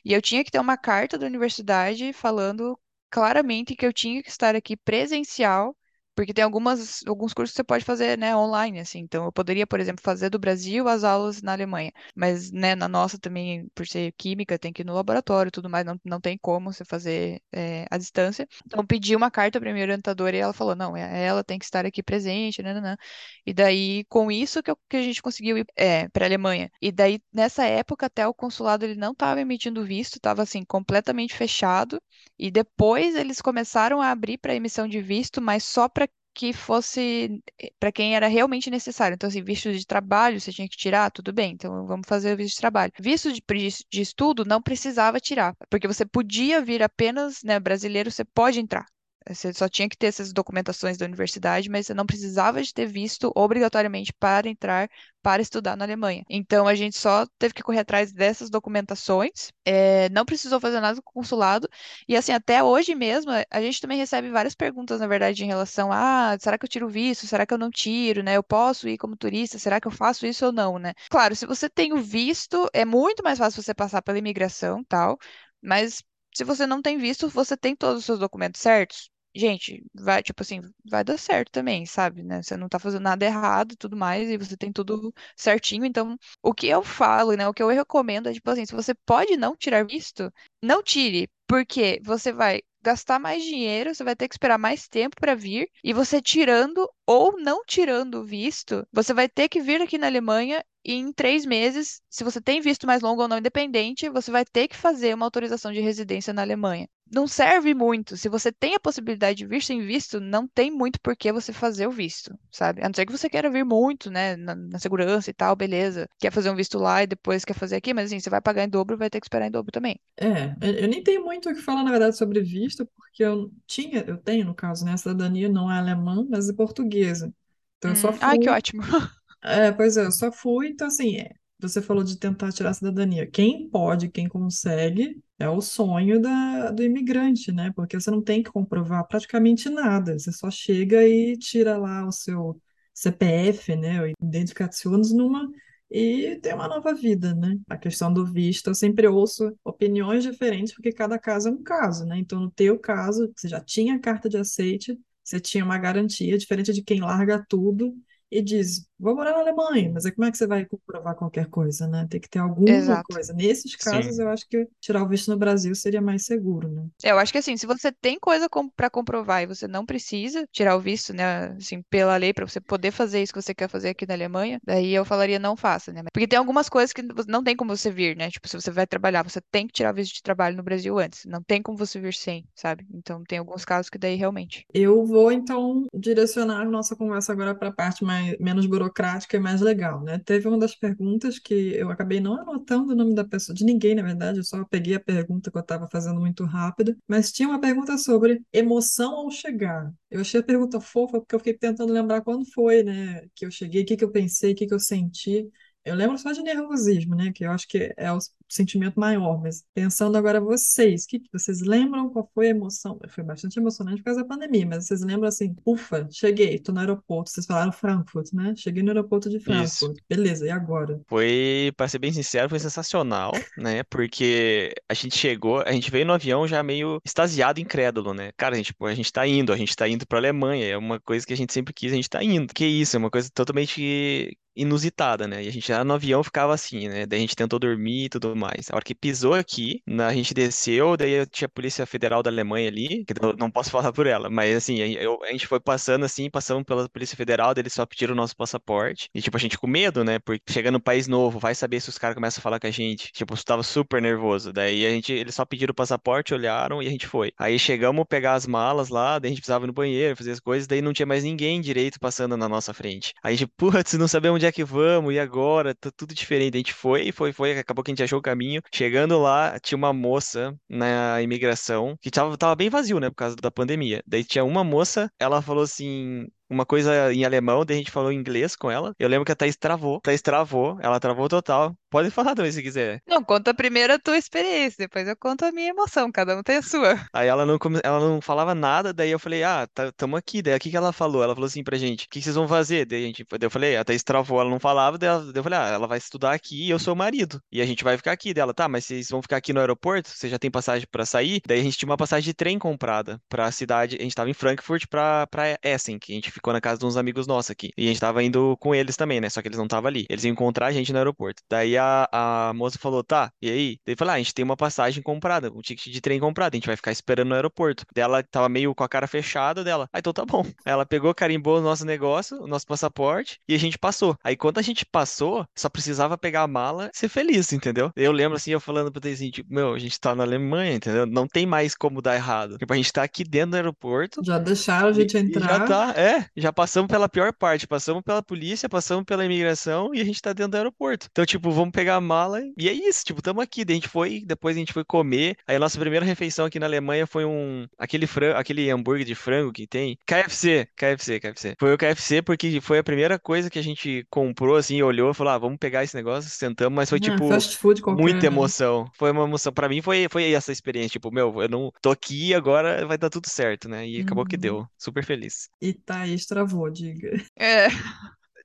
[0.03, 2.79] e eu tinha que ter uma carta da universidade falando
[3.09, 5.75] claramente que eu tinha que estar aqui presencial
[6.19, 8.99] porque tem algumas, alguns cursos que você pode fazer, né, online, assim.
[8.99, 11.93] Então, eu poderia, por exemplo, fazer do Brasil as aulas na Alemanha.
[12.13, 15.69] Mas, né, na nossa também, por ser química, tem que ir no laboratório e tudo
[15.69, 15.85] mais.
[15.85, 18.45] Não, não tem como você fazer é, à distância.
[18.65, 21.63] Então, pedi uma carta para minha orientadora e ela falou, não, é, ela tem que
[21.63, 22.97] estar aqui presente, né, né, né.
[23.45, 26.69] E daí, com isso que, eu, que a gente conseguiu ir é, para Alemanha.
[26.81, 31.33] E daí, nessa época, até o consulado, ele não estava emitindo visto, estava, assim, completamente
[31.33, 32.01] fechado.
[32.37, 37.41] E depois, eles começaram a abrir para emissão de visto, mas só para que fosse
[37.59, 39.15] eh, para quem era realmente necessário.
[39.15, 42.37] Então, assim, visto de trabalho você tinha que tirar, tudo bem, então vamos fazer o
[42.37, 42.93] visto de trabalho.
[42.99, 43.41] Visto de,
[43.89, 48.85] de estudo não precisava tirar, porque você podia vir apenas, né, brasileiro, você pode entrar.
[49.27, 52.87] Você só tinha que ter essas documentações da universidade, mas você não precisava de ter
[52.87, 54.89] visto obrigatoriamente para entrar
[55.21, 56.23] para estudar na Alemanha.
[56.29, 61.01] Então a gente só teve que correr atrás dessas documentações, é, não precisou fazer nada
[61.01, 61.69] com o consulado,
[62.07, 65.91] e assim, até hoje mesmo, a gente também recebe várias perguntas, na verdade, em relação
[65.91, 67.27] a, ah, será que eu tiro visto?
[67.27, 68.37] Será que eu não tiro, né?
[68.37, 69.59] Eu posso ir como turista?
[69.59, 70.93] Será que eu faço isso ou não, né?
[71.09, 75.17] Claro, se você tem o visto, é muito mais fácil você passar pela imigração, tal,
[75.61, 76.01] mas
[76.33, 79.09] se você não tem visto, você tem todos os seus documentos certos?
[79.35, 82.41] gente, vai, tipo assim, vai dar certo também, sabe, né?
[82.41, 85.85] Você não tá fazendo nada errado e tudo mais, e você tem tudo certinho.
[85.85, 87.47] Então, o que eu falo, né?
[87.47, 91.29] O que eu recomendo é, tipo assim, se você pode não tirar visto, não tire,
[91.47, 95.69] porque você vai gastar mais dinheiro, você vai ter que esperar mais tempo para vir,
[95.83, 100.07] e você tirando ou não tirando o visto, você vai ter que vir aqui na
[100.07, 104.31] Alemanha e em três meses, se você tem visto mais longo ou não independente, você
[104.31, 108.15] vai ter que fazer uma autorização de residência na Alemanha não serve muito.
[108.15, 111.51] Se você tem a possibilidade de vir sem visto, não tem muito por que você
[111.51, 112.81] fazer o visto, sabe?
[112.81, 116.07] A não ser que você queira vir muito, né, na, na, segurança e tal, beleza.
[116.19, 118.63] Quer fazer um visto lá e depois quer fazer aqui, mas assim, você vai pagar
[118.63, 119.99] em dobro, vai ter que esperar em dobro também.
[120.17, 124.03] É, eu nem tenho muito o que falar, na verdade, sobre visto, porque eu tinha,
[124.07, 127.33] eu tenho, no caso, né, a cidadania não é alemã, mas é portuguesa.
[127.77, 127.93] Então, hum.
[127.93, 128.19] eu só fui...
[128.21, 128.83] Ai, que ótimo.
[129.41, 132.73] É, pois é, eu só fui, então assim, é, você falou de tentar tirar a
[132.73, 133.29] cidadania.
[133.29, 137.71] Quem pode, quem consegue, é o sonho da, do imigrante, né?
[137.75, 140.17] Porque você não tem que comprovar praticamente nada.
[140.17, 142.61] Você só chega e tira lá o seu
[142.93, 144.01] CPF, né?
[144.03, 145.49] O Identificaciones numa
[145.91, 147.57] e tem uma nova vida, né?
[147.67, 152.05] A questão do visto, eu sempre ouço opiniões diferentes, porque cada caso é um caso,
[152.05, 152.17] né?
[152.19, 156.37] Então, no teu caso, você já tinha a carta de aceite, você tinha uma garantia,
[156.37, 157.95] diferente de quem larga tudo
[158.29, 161.47] e diz, vou morar na Alemanha, mas aí como é que você vai comprovar qualquer
[161.47, 162.05] coisa, né?
[162.09, 163.13] Tem que ter alguma Exato.
[163.13, 163.33] coisa.
[163.33, 164.21] Nesses casos, Sim.
[164.21, 166.85] eu acho que tirar o visto no Brasil seria mais seguro, né?
[167.03, 170.45] Eu acho que assim, se você tem coisa com, para comprovar e você não precisa
[170.51, 173.69] tirar o visto, né, assim, pela lei, para você poder fazer isso que você quer
[173.69, 176.01] fazer aqui na Alemanha, daí eu falaria não faça, né?
[176.13, 178.29] Porque tem algumas coisas que não tem como você vir, né?
[178.29, 180.97] Tipo, se você vai trabalhar, você tem que tirar o visto de trabalho no Brasil
[180.99, 181.25] antes.
[181.25, 182.85] Não tem como você vir sem, sabe?
[182.93, 184.65] Então tem alguns casos que daí realmente.
[184.73, 188.88] Eu vou, então, direcionar a nossa conversa agora para a parte mais, menos burocrática
[189.35, 190.19] e mais legal, né?
[190.19, 193.95] Teve uma das perguntas que eu acabei não anotando o nome da pessoa, de ninguém,
[193.95, 197.47] na verdade, eu só peguei a pergunta que eu estava fazendo muito rápido, mas tinha
[197.49, 199.91] uma pergunta sobre emoção ao chegar.
[200.09, 203.51] Eu achei a pergunta fofa porque eu fiquei tentando lembrar quando foi, né, que eu
[203.51, 205.49] cheguei, o que que eu pensei, o que que eu senti.
[205.89, 207.31] Eu lembro só de nervosismo, né?
[207.33, 209.41] Que eu acho que é o sentimento maior.
[209.41, 212.99] Mas pensando agora vocês, que vocês lembram qual foi a emoção?
[213.09, 216.79] Foi bastante emocionante por causa da pandemia, mas vocês lembram assim, ufa, cheguei, tô no
[216.79, 217.31] aeroporto.
[217.31, 218.53] Vocês falaram Frankfurt, né?
[218.55, 219.97] Cheguei no aeroporto de Frankfurt.
[219.97, 220.03] Isso.
[220.07, 221.01] Beleza, e agora?
[221.07, 223.83] Foi, para ser bem sincero, foi sensacional, né?
[223.89, 228.31] Porque a gente chegou, a gente veio no avião já meio extasiado, incrédulo, né?
[228.37, 230.77] Cara, a gente, pô, a gente tá indo, a gente tá indo pra Alemanha, é
[230.77, 232.53] uma coisa que a gente sempre quis, a gente tá indo.
[232.53, 235.43] Que isso, é uma coisa totalmente inusitada, né?
[235.43, 237.05] E a gente já no avião ficava assim, né?
[237.05, 238.69] Daí a gente tentou dormir e tudo mais.
[238.71, 242.29] A hora que pisou aqui, na- a gente desceu, daí tinha a Polícia Federal da
[242.29, 245.59] Alemanha ali, que eu não posso falar por ela, mas assim, eu- a gente foi
[245.59, 249.09] passando assim, passamos pela Polícia Federal, daí eles só pediram o nosso passaporte.
[249.13, 250.19] E tipo, a gente com medo, né?
[250.19, 252.71] Porque chega no país novo, vai saber se os caras começam a falar com a
[252.71, 253.11] gente.
[253.11, 254.51] Tipo, eu tava super nervoso.
[254.53, 257.31] Daí a gente, eles só pediram o passaporte, olharam e a gente foi.
[257.37, 260.39] Aí chegamos pegar as malas lá, daí a gente precisava ir no banheiro, fazer as
[260.39, 263.13] coisas, daí não tinha mais ninguém direito passando na nossa frente.
[263.23, 265.58] Aí a gente, putz, não sabemos onde é que vamos, e agora?
[265.75, 266.55] Tá tudo diferente.
[266.55, 268.61] A gente foi, foi, foi, acabou que a gente achou o caminho.
[268.73, 273.35] Chegando lá, tinha uma moça na imigração que tava, tava bem vazio, né, por causa
[273.35, 274.03] da pandemia.
[274.07, 276.27] Daí tinha uma moça, ela falou assim.
[276.49, 278.93] Uma coisa em alemão, daí a gente falou em inglês com ela.
[278.99, 279.97] Eu lembro que a Thaís travou.
[279.97, 281.75] A Thaís travou, ela travou total.
[281.89, 283.01] Pode falar também se quiser.
[283.07, 286.57] Não, conta primeiro a tua experiência, depois eu conto a minha emoção, cada um tem
[286.57, 286.99] a sua.
[287.13, 290.41] Aí ela não, come- ela não falava nada, daí eu falei, ah, tá, tamo aqui.
[290.41, 291.23] Daí o que que ela falou?
[291.23, 292.85] Ela falou assim pra gente, o que que vocês vão fazer?
[292.85, 295.33] Daí, a gente, daí eu falei, a Thaís travou, ela não falava, daí, ela- daí
[295.35, 297.41] eu falei, ah, ela vai estudar aqui e eu sou o marido.
[297.51, 298.33] E a gente vai ficar aqui.
[298.33, 300.09] Dela, tá, mas vocês vão ficar aqui no aeroporto?
[300.09, 301.41] Você já tem passagem pra sair?
[301.47, 304.33] Daí a gente tinha uma passagem de trem comprada pra cidade, a gente tava em
[304.33, 307.71] Frankfurt pra, pra Essen, que a gente ficou na casa de uns amigos nossos aqui.
[307.77, 309.29] E a gente tava indo com eles também, né?
[309.29, 310.05] Só que eles não estavam ali.
[310.09, 311.41] Eles iam encontrar a gente no aeroporto.
[311.49, 313.77] Daí a, a moça falou, tá, e aí?
[313.85, 316.57] Daí falei, ah, a gente tem uma passagem comprada, um ticket de trem comprado, a
[316.57, 317.85] gente vai ficar esperando no aeroporto.
[317.93, 319.87] Daí ela tava meio com a cara fechada dela.
[319.93, 320.45] Ah, então tá bom.
[320.65, 324.15] Ela pegou, carimbou o nosso negócio, o nosso passaporte, e a gente passou.
[324.23, 327.91] Aí quando a gente passou, só precisava pegar a mala e ser feliz, entendeu?
[327.95, 331.05] Eu lembro assim, eu falando pra assim, tipo, meu, a gente tá na Alemanha, entendeu?
[331.05, 332.57] Não tem mais como dar errado.
[332.57, 334.21] Tipo, a gente tá aqui dentro do aeroporto.
[334.23, 335.59] Já deixaram a gente E, e já entrar.
[335.59, 340.05] tá, é, já passamos pela pior parte, passamos pela polícia, passamos pela imigração e a
[340.05, 341.07] gente tá dentro do aeroporto.
[341.11, 343.63] Então, tipo, vamos pegar a mala e é isso, tipo, tamo aqui.
[343.65, 345.35] Daí a gente foi, depois a gente foi comer.
[345.47, 349.15] Aí a nossa primeira refeição aqui na Alemanha foi um, aquele frango, aquele hambúrguer de
[349.15, 349.97] frango que tem.
[350.05, 351.55] KFC, KFC, KFC.
[351.59, 355.13] Foi o KFC porque foi a primeira coisa que a gente comprou, assim, olhou e
[355.13, 358.27] falou, ah, vamos pegar esse negócio, sentamos, mas foi, É, tipo, fast food qualquer, muita
[358.27, 358.27] né?
[358.27, 358.89] emoção.
[358.97, 359.51] Foi uma emoção.
[359.53, 363.09] Pra mim foi, foi essa experiência, tipo, meu, eu não tô aqui agora vai dar
[363.09, 363.87] tudo certo, né?
[363.87, 364.41] E acabou que Uhum.
[364.41, 364.67] deu.
[364.77, 365.49] Super feliz.
[365.61, 367.09] E Thaís travou, diga.
[367.37, 367.67] É.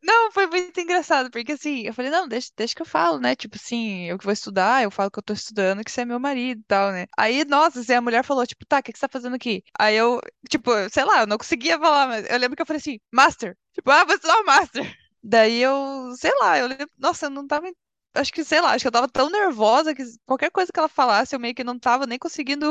[0.02, 3.34] Não, foi muito engraçado, porque assim, eu falei, não, deixa, deixa que eu falo, né?
[3.34, 6.04] Tipo assim, eu que vou estudar, eu falo que eu tô estudando, que você é
[6.04, 7.06] meu marido e tal, né?
[7.16, 9.62] Aí, nossa, assim, a mulher falou, tipo, tá, o que que você tá fazendo aqui?
[9.78, 10.20] Aí eu,
[10.50, 13.56] tipo, sei lá, eu não conseguia falar, mas eu lembro que eu falei assim, Master.
[13.72, 14.94] Tipo, ah, vou estudar o Master.
[15.22, 17.66] Daí eu, sei lá, eu lembro, nossa, eu não tava.
[18.14, 20.88] Acho que, sei lá, acho que eu tava tão nervosa que qualquer coisa que ela
[20.88, 22.66] falasse, eu meio que não tava nem conseguindo,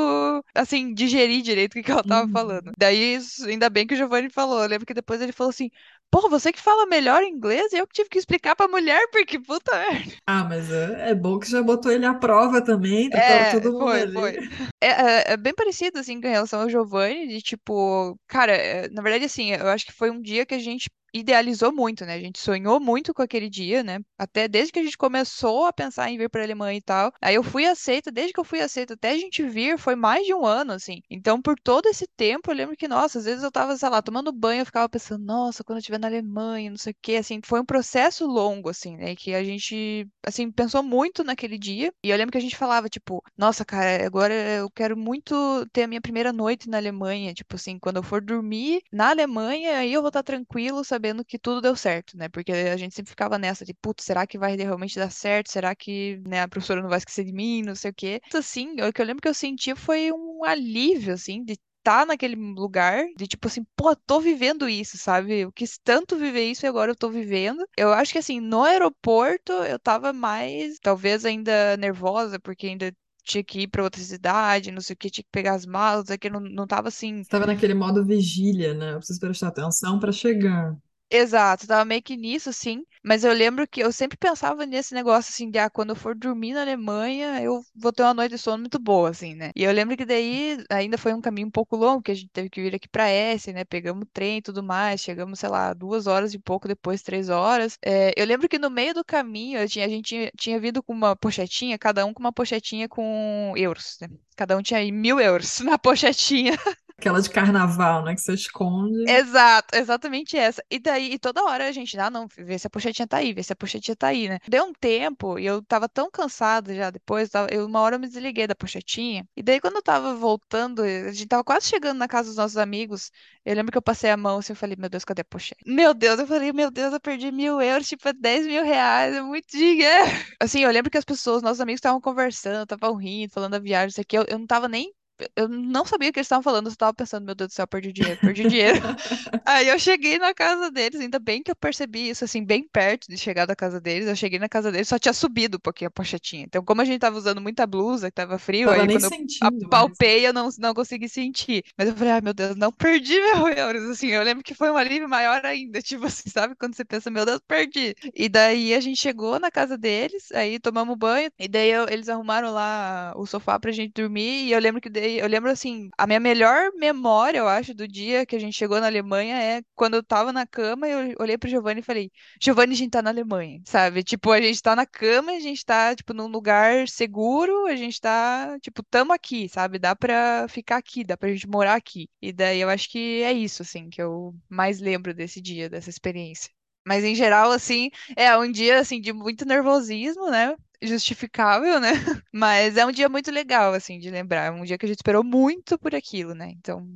[0.54, 2.32] assim, digerir direito o que ela tava Uhum.
[2.32, 2.72] falando.
[2.78, 4.62] Daí, ainda bem que o Giovanni falou.
[4.62, 5.70] Eu lembro que depois ele falou assim:
[6.10, 9.38] Pô, você que fala melhor inglês e eu que tive que explicar pra mulher, porque
[9.38, 10.16] puta merda.
[10.26, 13.72] Ah, mas é, é bom que já botou ele à prova também, tá É, todo
[13.72, 14.12] mundo foi, ali.
[14.12, 14.38] foi.
[14.80, 19.02] É, é- é bem parecido, assim, com relação ao Giovanni, de tipo, cara, é, na
[19.02, 22.14] verdade, assim, eu acho que foi um dia que a gente idealizou muito, né?
[22.14, 24.00] A gente sonhou muito com aquele dia, né?
[24.18, 27.12] Até desde que a gente começou a pensar em vir pra Alemanha e tal.
[27.22, 30.26] Aí eu fui aceita, desde que eu fui aceita até a gente vir, foi mais
[30.26, 31.00] de um ano, assim.
[31.08, 34.02] Então, por todo esse tempo, eu lembro que, nossa, às vezes eu tava, sei lá,
[34.02, 37.16] tomando banho, eu ficava pensando, nossa, quando eu estiver na Alemanha, não sei o quê,
[37.16, 39.14] assim, foi um processo longo, assim, né?
[39.14, 41.92] Que a gente, assim, pensou muito naquele dia.
[42.02, 45.34] E eu lembro que a gente falava, tipo, nossa, cara, agora eu quero muito
[45.72, 47.32] ter a minha primeira noite na Alemanha.
[47.34, 51.38] Tipo assim, quando eu for dormir na Alemanha, aí eu vou estar tranquilo, sabendo que
[51.38, 52.28] tudo deu certo, né?
[52.28, 55.50] Porque a gente sempre ficava nessa, de, putz, será que vai realmente dar certo?
[55.50, 57.62] Será que, né, a professora não vai esquecer de mim?
[57.62, 58.20] Não sei o quê.
[58.34, 62.34] Assim, o que eu lembro que eu sentia foi um alívio, assim, de estar naquele
[62.36, 65.40] lugar, de tipo assim, pô, tô vivendo isso, sabe?
[65.40, 67.62] Eu quis tanto viver isso e agora eu tô vivendo.
[67.76, 72.90] Eu acho que assim, no aeroporto eu tava mais, talvez ainda nervosa, porque ainda
[73.22, 76.10] tinha que ir pra outra cidade, não sei o que, tinha que pegar as malas,
[76.10, 77.20] aqui não, não tava assim.
[77.20, 78.92] Estava naquele modo vigília, né?
[78.92, 80.74] Eu preciso prestar atenção para chegar.
[81.16, 82.84] Exato, tava meio que nisso, sim.
[83.02, 86.12] Mas eu lembro que eu sempre pensava nesse negócio assim, de ah, quando eu for
[86.14, 89.52] dormir na Alemanha, eu vou ter uma noite de sono muito boa, assim, né?
[89.54, 92.30] E eu lembro que daí ainda foi um caminho um pouco longo, que a gente
[92.32, 93.64] teve que vir aqui pra Essen, né?
[93.64, 97.78] Pegamos trem e tudo mais, chegamos, sei lá, duas horas e pouco depois, três horas.
[97.84, 100.92] É, eu lembro que no meio do caminho tinha, a gente tinha, tinha vindo com
[100.92, 104.08] uma pochetinha, cada um com uma pochetinha com euros, né?
[104.36, 106.58] Cada um tinha aí mil euros na pochetinha.
[106.98, 108.14] Aquela de carnaval, né?
[108.14, 109.04] Que você esconde.
[109.10, 110.62] Exato, exatamente essa.
[110.70, 113.32] E daí, e toda hora a gente, ah, não, vê se a pochetinha tá aí,
[113.32, 114.38] vê se a pochetinha tá aí, né?
[114.48, 118.06] Deu um tempo e eu tava tão cansada já depois, eu, uma hora eu me
[118.06, 119.26] desliguei da pochetinha.
[119.36, 122.56] E daí, quando eu tava voltando, a gente tava quase chegando na casa dos nossos
[122.56, 123.10] amigos.
[123.44, 125.62] Eu lembro que eu passei a mão assim, eu falei, meu Deus, cadê a pochete?
[125.66, 129.14] Meu Deus, eu falei, meu Deus, eu perdi mil euros, tipo, é 10 mil reais,
[129.14, 129.84] é muito dinheiro.
[130.40, 133.88] Assim, eu lembro que as pessoas, nossos amigos estavam conversando, estavam rindo, falando da viagem,
[133.88, 134.92] isso aqui, eu, eu não tava nem.
[135.36, 137.54] Eu não sabia o que eles estavam falando, eu só tava pensando, meu Deus do
[137.54, 138.80] céu, perdi dinheiro, perdi dinheiro.
[139.46, 143.06] Aí eu cheguei na casa deles, ainda bem que eu percebi isso, assim, bem perto
[143.08, 144.08] de chegar da casa deles.
[144.08, 146.44] Eu cheguei na casa deles, só tinha subido um pouquinho a pochetinha.
[146.44, 149.12] Então, como a gente tava usando muita blusa, que tava frio, Tava aí quando eu
[149.12, 149.98] sentindo mais.
[149.98, 151.64] apalpei, eu não, não consegui sentir.
[151.76, 153.82] Mas eu falei, ai meu Deus, não perdi meu euros.
[153.90, 156.54] Assim, eu lembro que foi um alívio maior ainda, tipo assim, sabe?
[156.56, 157.94] Quando você pensa, meu Deus, perdi.
[158.14, 162.08] E daí a gente chegou na casa deles, aí tomamos banho, e daí eu- eles
[162.08, 165.90] arrumaram lá o sofá pra gente dormir, e eu lembro que daí eu lembro assim,
[165.98, 169.62] a minha melhor memória, eu acho, do dia que a gente chegou na Alemanha é
[169.74, 173.02] quando eu tava na cama eu olhei pro Giovanni e falei: Giovanni, a gente tá
[173.02, 174.02] na Alemanha, sabe?
[174.02, 178.00] Tipo, a gente tá na cama, a gente tá, tipo, num lugar seguro, a gente
[178.00, 179.78] tá, tipo, tamo aqui, sabe?
[179.78, 182.08] Dá pra ficar aqui, dá pra gente morar aqui.
[182.20, 185.90] E daí eu acho que é isso, assim, que eu mais lembro desse dia, dessa
[185.90, 186.50] experiência.
[186.86, 190.54] Mas em geral, assim, é um dia assim de muito nervosismo, né?
[190.82, 191.90] Justificável, né?
[192.32, 194.46] Mas é um dia muito legal, assim, de lembrar.
[194.46, 196.50] É um dia que a gente esperou muito por aquilo, né?
[196.50, 196.86] Então,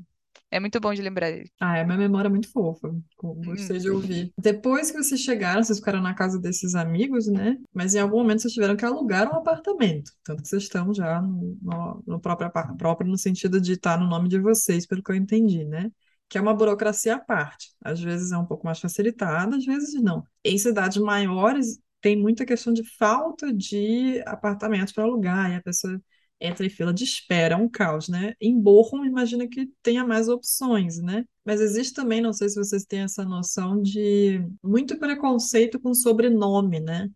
[0.50, 1.50] é muito bom de lembrar dele.
[1.60, 2.94] Ah, é uma memória muito fofa.
[3.22, 4.32] Gostei de ouvir.
[4.38, 7.58] Depois que vocês chegaram, vocês ficaram na casa desses amigos, né?
[7.72, 10.10] Mas em algum momento vocês tiveram que alugar um apartamento.
[10.24, 14.06] Tanto que vocês estão já no, no, no próprio, próprio no sentido de estar no
[14.06, 15.90] nome de vocês, pelo que eu entendi, né?
[16.28, 17.68] Que é uma burocracia à parte.
[17.82, 20.24] Às vezes é um pouco mais facilitada, às vezes não.
[20.44, 26.00] Em cidades maiores, tem muita questão de falta de apartamentos para alugar, e a pessoa
[26.40, 28.34] entra em fila de espera, é um caos, né?
[28.40, 31.24] Em Bochum, imagina que tenha mais opções, né?
[31.44, 36.78] Mas existe também, não sei se vocês têm essa noção de muito preconceito com sobrenome,
[36.78, 37.08] né?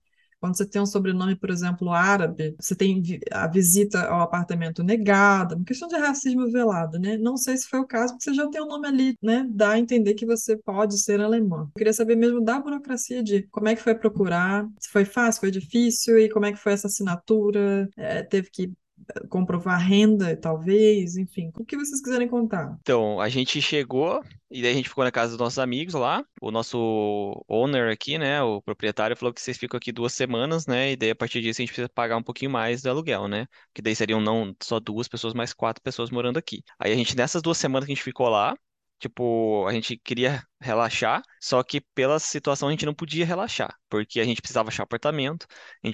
[0.43, 5.55] Quando você tem um sobrenome, por exemplo, árabe, você tem a visita ao apartamento negada,
[5.57, 7.17] uma questão de racismo velado, né?
[7.17, 9.47] Não sei se foi o caso, porque você já tem o nome ali, né?
[9.51, 11.63] Dá a entender que você pode ser alemã.
[11.69, 15.41] Eu queria saber mesmo da burocracia de como é que foi procurar, se foi fácil,
[15.41, 18.73] foi difícil, e como é que foi essa assinatura, É, teve que
[19.29, 22.77] comprovar renda, talvez, enfim, o que vocês quiserem contar.
[22.81, 26.25] Então, a gente chegou e daí a gente ficou na casa dos nossos amigos lá.
[26.41, 30.93] O nosso owner aqui, né, o proprietário falou que vocês ficam aqui duas semanas, né,
[30.93, 33.47] e daí a partir disso a gente precisa pagar um pouquinho mais do aluguel, né,
[33.75, 36.63] que daí seriam não só duas pessoas, mas quatro pessoas morando aqui.
[36.79, 38.57] Aí a gente, nessas duas semanas que a gente ficou lá,
[38.99, 44.21] tipo, a gente queria relaxar, só que pela situação a gente não podia relaxar, porque
[44.21, 45.47] a gente precisava achar apartamento,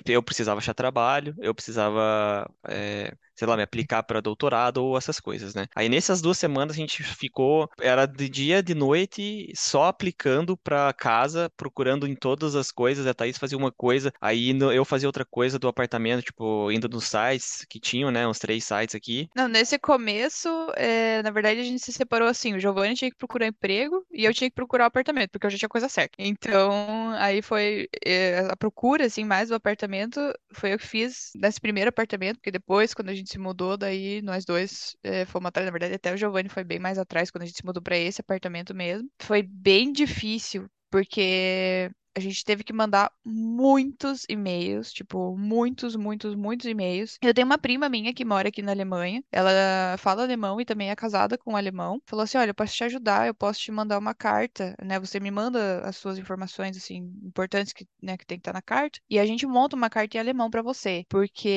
[0.06, 5.18] eu precisava achar trabalho, eu precisava, é, sei lá, me aplicar para doutorado ou essas
[5.18, 5.66] coisas, né?
[5.74, 10.92] Aí nessas duas semanas a gente ficou, era de dia, de noite, só aplicando para
[10.92, 13.06] casa, procurando em todas as coisas.
[13.06, 17.04] A Thaís fazia uma coisa, aí eu fazia outra coisa do apartamento, tipo, indo nos
[17.04, 18.26] sites que tinham, né?
[18.26, 19.28] Uns três sites aqui.
[19.34, 22.54] Não, nesse começo, é, na verdade, a gente se separou assim.
[22.54, 25.50] O Giovanni tinha que procurar emprego e eu tinha que procurar o apartamento, porque eu
[25.50, 26.16] já tinha coisa certa.
[26.18, 30.20] Então, aí foi é, a procura, assim, mais do apartamento,
[30.52, 34.20] foi eu que fiz nesse primeiro apartamento, porque depois, quando a gente se mudou, daí
[34.20, 35.64] nós dois é, fomos atrás.
[35.64, 37.96] Na verdade, até o Giovanni foi bem mais atrás quando a gente se mudou para
[37.96, 39.08] esse apartamento mesmo.
[39.22, 41.88] Foi bem difícil, porque
[42.18, 47.16] a gente teve que mandar muitos e-mails, tipo, muitos, muitos, muitos e-mails.
[47.22, 49.22] Eu tenho uma prima minha que mora aqui na Alemanha.
[49.32, 52.00] Ela fala alemão e também é casada com um alemão.
[52.06, 54.98] Falou assim: "Olha, eu posso te ajudar, eu posso te mandar uma carta, né?
[55.00, 58.62] Você me manda as suas informações assim importantes que, né, que tem que estar na
[58.62, 61.48] carta e a gente monta uma carta em alemão para você, porque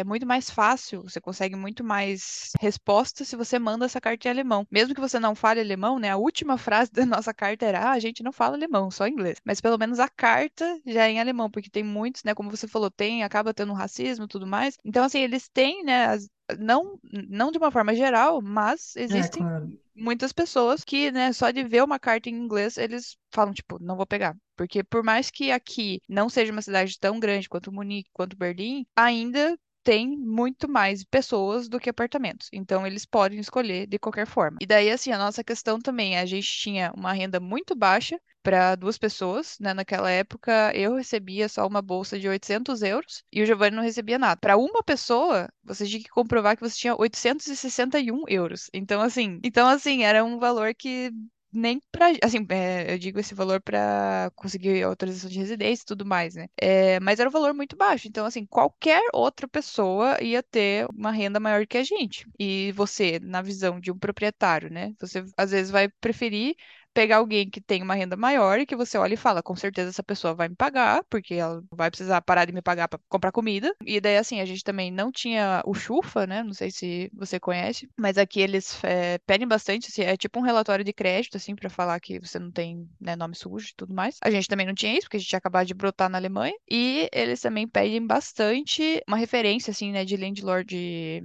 [0.00, 4.30] é muito mais fácil, você consegue muito mais respostas se você manda essa carta em
[4.30, 4.66] alemão.
[4.70, 6.10] Mesmo que você não fale alemão, né?
[6.10, 9.38] A última frase da nossa carta era: "Ah, a gente não fala alemão, só inglês".
[9.44, 12.34] Mas pelo menos a carta já é em alemão, porque tem muitos, né?
[12.34, 14.76] Como você falou, tem, acaba tendo racismo e tudo mais.
[14.84, 16.06] Então, assim, eles têm, né?
[16.06, 16.28] as-
[16.58, 16.98] não,
[17.28, 19.72] não de uma forma geral, mas É, existem claro.
[19.94, 23.96] muitas pessoas que, né, só de ver uma carta em inglês, eles falam, tipo, não
[23.96, 24.36] vou pegar.
[24.56, 28.86] Porque por mais que aqui não seja uma cidade tão grande quanto Munique, quanto Berlim,
[28.96, 32.48] ainda tem muito mais pessoas do que apartamentos.
[32.52, 34.58] Então, eles podem escolher de qualquer forma.
[34.60, 38.74] E daí, assim, a nossa questão também, a gente tinha uma renda muito baixa para
[38.74, 39.72] duas pessoas, né?
[39.72, 44.18] Naquela época, eu recebia só uma bolsa de 800 euros e o Giovanni não recebia
[44.18, 44.38] nada.
[44.40, 48.68] Para uma pessoa, você tinha que comprovar que você tinha 861 euros.
[48.74, 51.12] Então, assim, então, assim, era um valor que
[51.52, 52.08] nem pra.
[52.22, 56.48] Assim, é, eu digo esse valor pra conseguir autorização de residência e tudo mais, né?
[56.60, 58.08] É, mas era um valor muito baixo.
[58.08, 62.26] Então, assim, qualquer outra pessoa ia ter uma renda maior que a gente.
[62.38, 64.94] E você, na visão de um proprietário, né?
[65.00, 66.54] Você às vezes vai preferir
[66.92, 69.90] pegar alguém que tem uma renda maior e que você olha e fala, com certeza
[69.90, 73.32] essa pessoa vai me pagar, porque ela vai precisar parar de me pagar para comprar
[73.32, 73.74] comida.
[73.84, 76.42] E daí, assim, a gente também não tinha o Chufa, né?
[76.42, 80.42] Não sei se você conhece, mas aqui eles é, pedem bastante, assim, é tipo um
[80.42, 83.94] relatório de crédito, assim, para falar que você não tem, né, nome sujo e tudo
[83.94, 84.18] mais.
[84.22, 86.54] A gente também não tinha isso, porque a gente tinha acabado de brotar na Alemanha.
[86.70, 91.22] E eles também pedem bastante uma referência, assim, né, de landlord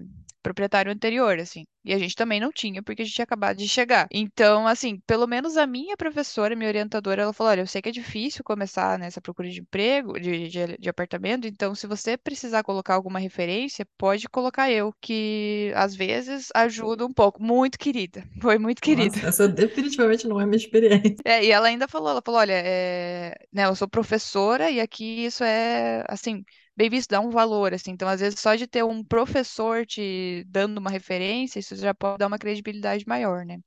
[0.48, 1.66] proprietário anterior, assim.
[1.84, 4.08] E a gente também não tinha, porque a gente tinha acabado de chegar.
[4.12, 7.90] Então, assim, pelo menos a minha professora, minha orientadora, ela falou: olha, eu sei que
[7.90, 12.64] é difícil começar nessa procura de emprego, de, de, de apartamento, então se você precisar
[12.64, 17.42] colocar alguma referência, pode colocar eu, que às vezes ajuda um pouco.
[17.44, 18.24] Muito querida.
[18.42, 19.16] Foi muito querida.
[19.18, 21.16] Nossa, essa definitivamente não é minha experiência.
[21.26, 25.26] É, e ela ainda falou, ela falou, olha, é, né, eu sou professora e aqui
[25.26, 26.44] isso é, assim,
[26.78, 27.92] bem visto, dá um valor, assim.
[27.92, 32.20] Então, às vezes, só de ter um professor te dando uma referência, isso já pode
[32.20, 33.60] dar uma credibilidade maior, né?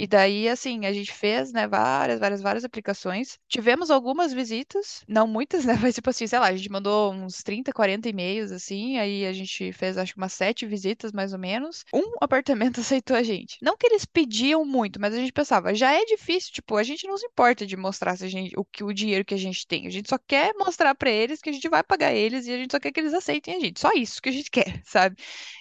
[0.00, 3.36] E daí, assim, a gente fez, né, várias, várias, várias aplicações.
[3.48, 5.76] Tivemos algumas visitas, não muitas, né?
[5.82, 8.96] Mas, tipo assim, sei lá, a gente mandou uns 30, 40 e-mails, assim.
[8.96, 11.84] Aí a gente fez, acho que umas sete visitas, mais ou menos.
[11.92, 13.58] Um apartamento aceitou a gente.
[13.60, 17.06] Não que eles pediam muito, mas a gente pensava, já é difícil, tipo, a gente
[17.08, 19.66] não se importa de mostrar se a gente, o, que, o dinheiro que a gente
[19.66, 19.88] tem.
[19.88, 22.56] A gente só quer mostrar pra eles que a gente vai pagar eles e a
[22.56, 23.80] gente só quer que eles aceitem a gente.
[23.80, 25.16] Só isso que a gente quer, sabe?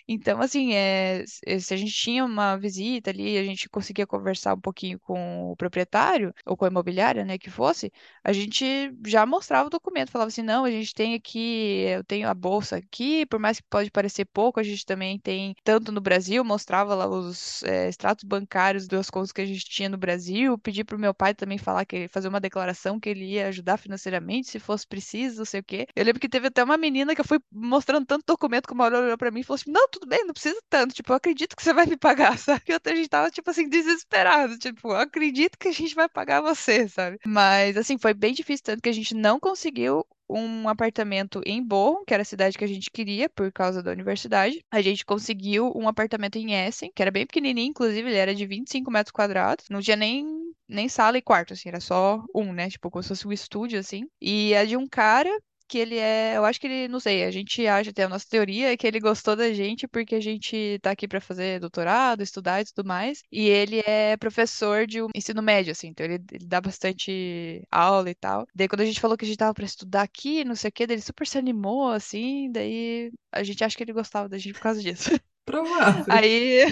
[0.07, 4.53] Então, assim, é, se a gente tinha uma visita ali, a gente conseguia conversar conversar
[4.55, 7.91] um pouquinho com o proprietário, ou com a imobiliária, né, que fosse,
[8.23, 12.27] a gente já mostrava o documento, falava assim, não, a gente tem aqui, eu tenho
[12.27, 16.01] a bolsa aqui, por mais que pode parecer pouco, a gente também tem, tanto no
[16.01, 20.57] Brasil, mostrava lá os é, extratos bancários das contas que a gente tinha no Brasil,
[20.57, 24.49] pedi pro meu pai também falar que fazer uma declaração que ele ia ajudar financeiramente,
[24.49, 25.87] se fosse preciso, não sei o quê.
[25.95, 28.85] Eu lembro que teve até uma menina que eu fui mostrando tanto documento que uma
[28.85, 31.15] hora olhou pra mim e falou assim, não, tudo bem, não precisa tanto, tipo, eu
[31.15, 32.61] acredito que você vai me pagar, sabe?
[32.67, 36.41] E outra gente tava, tipo assim, desesperada desesperado, tipo, acredito que a gente vai pagar
[36.41, 37.19] você, sabe?
[37.25, 42.03] Mas, assim, foi bem difícil, tanto que a gente não conseguiu um apartamento em Bochum,
[42.05, 44.59] que era a cidade que a gente queria por causa da universidade.
[44.69, 48.45] A gente conseguiu um apartamento em Essen, que era bem pequenininho, inclusive ele era de
[48.45, 49.65] 25 metros quadrados.
[49.69, 50.25] Não tinha nem,
[50.67, 52.69] nem sala e quarto, assim, era só um, né?
[52.69, 54.05] Tipo, como se fosse um estúdio, assim.
[54.21, 55.31] E é de um cara
[55.67, 58.25] que ele é, eu acho que ele, não sei, a gente acha, até a nossa
[58.29, 62.23] teoria é que ele gostou da gente porque a gente tá aqui para fazer doutorado,
[62.23, 66.23] estudar e tudo mais, e ele é professor de um ensino médio, assim, então ele,
[66.31, 68.47] ele dá bastante aula e tal.
[68.55, 70.71] Daí quando a gente falou que a gente tava para estudar aqui, não sei o
[70.71, 74.37] quê, daí ele super se animou, assim, daí a gente acha que ele gostava da
[74.37, 75.09] gente por causa disso.
[75.45, 76.03] Provável.
[76.09, 76.65] Aí,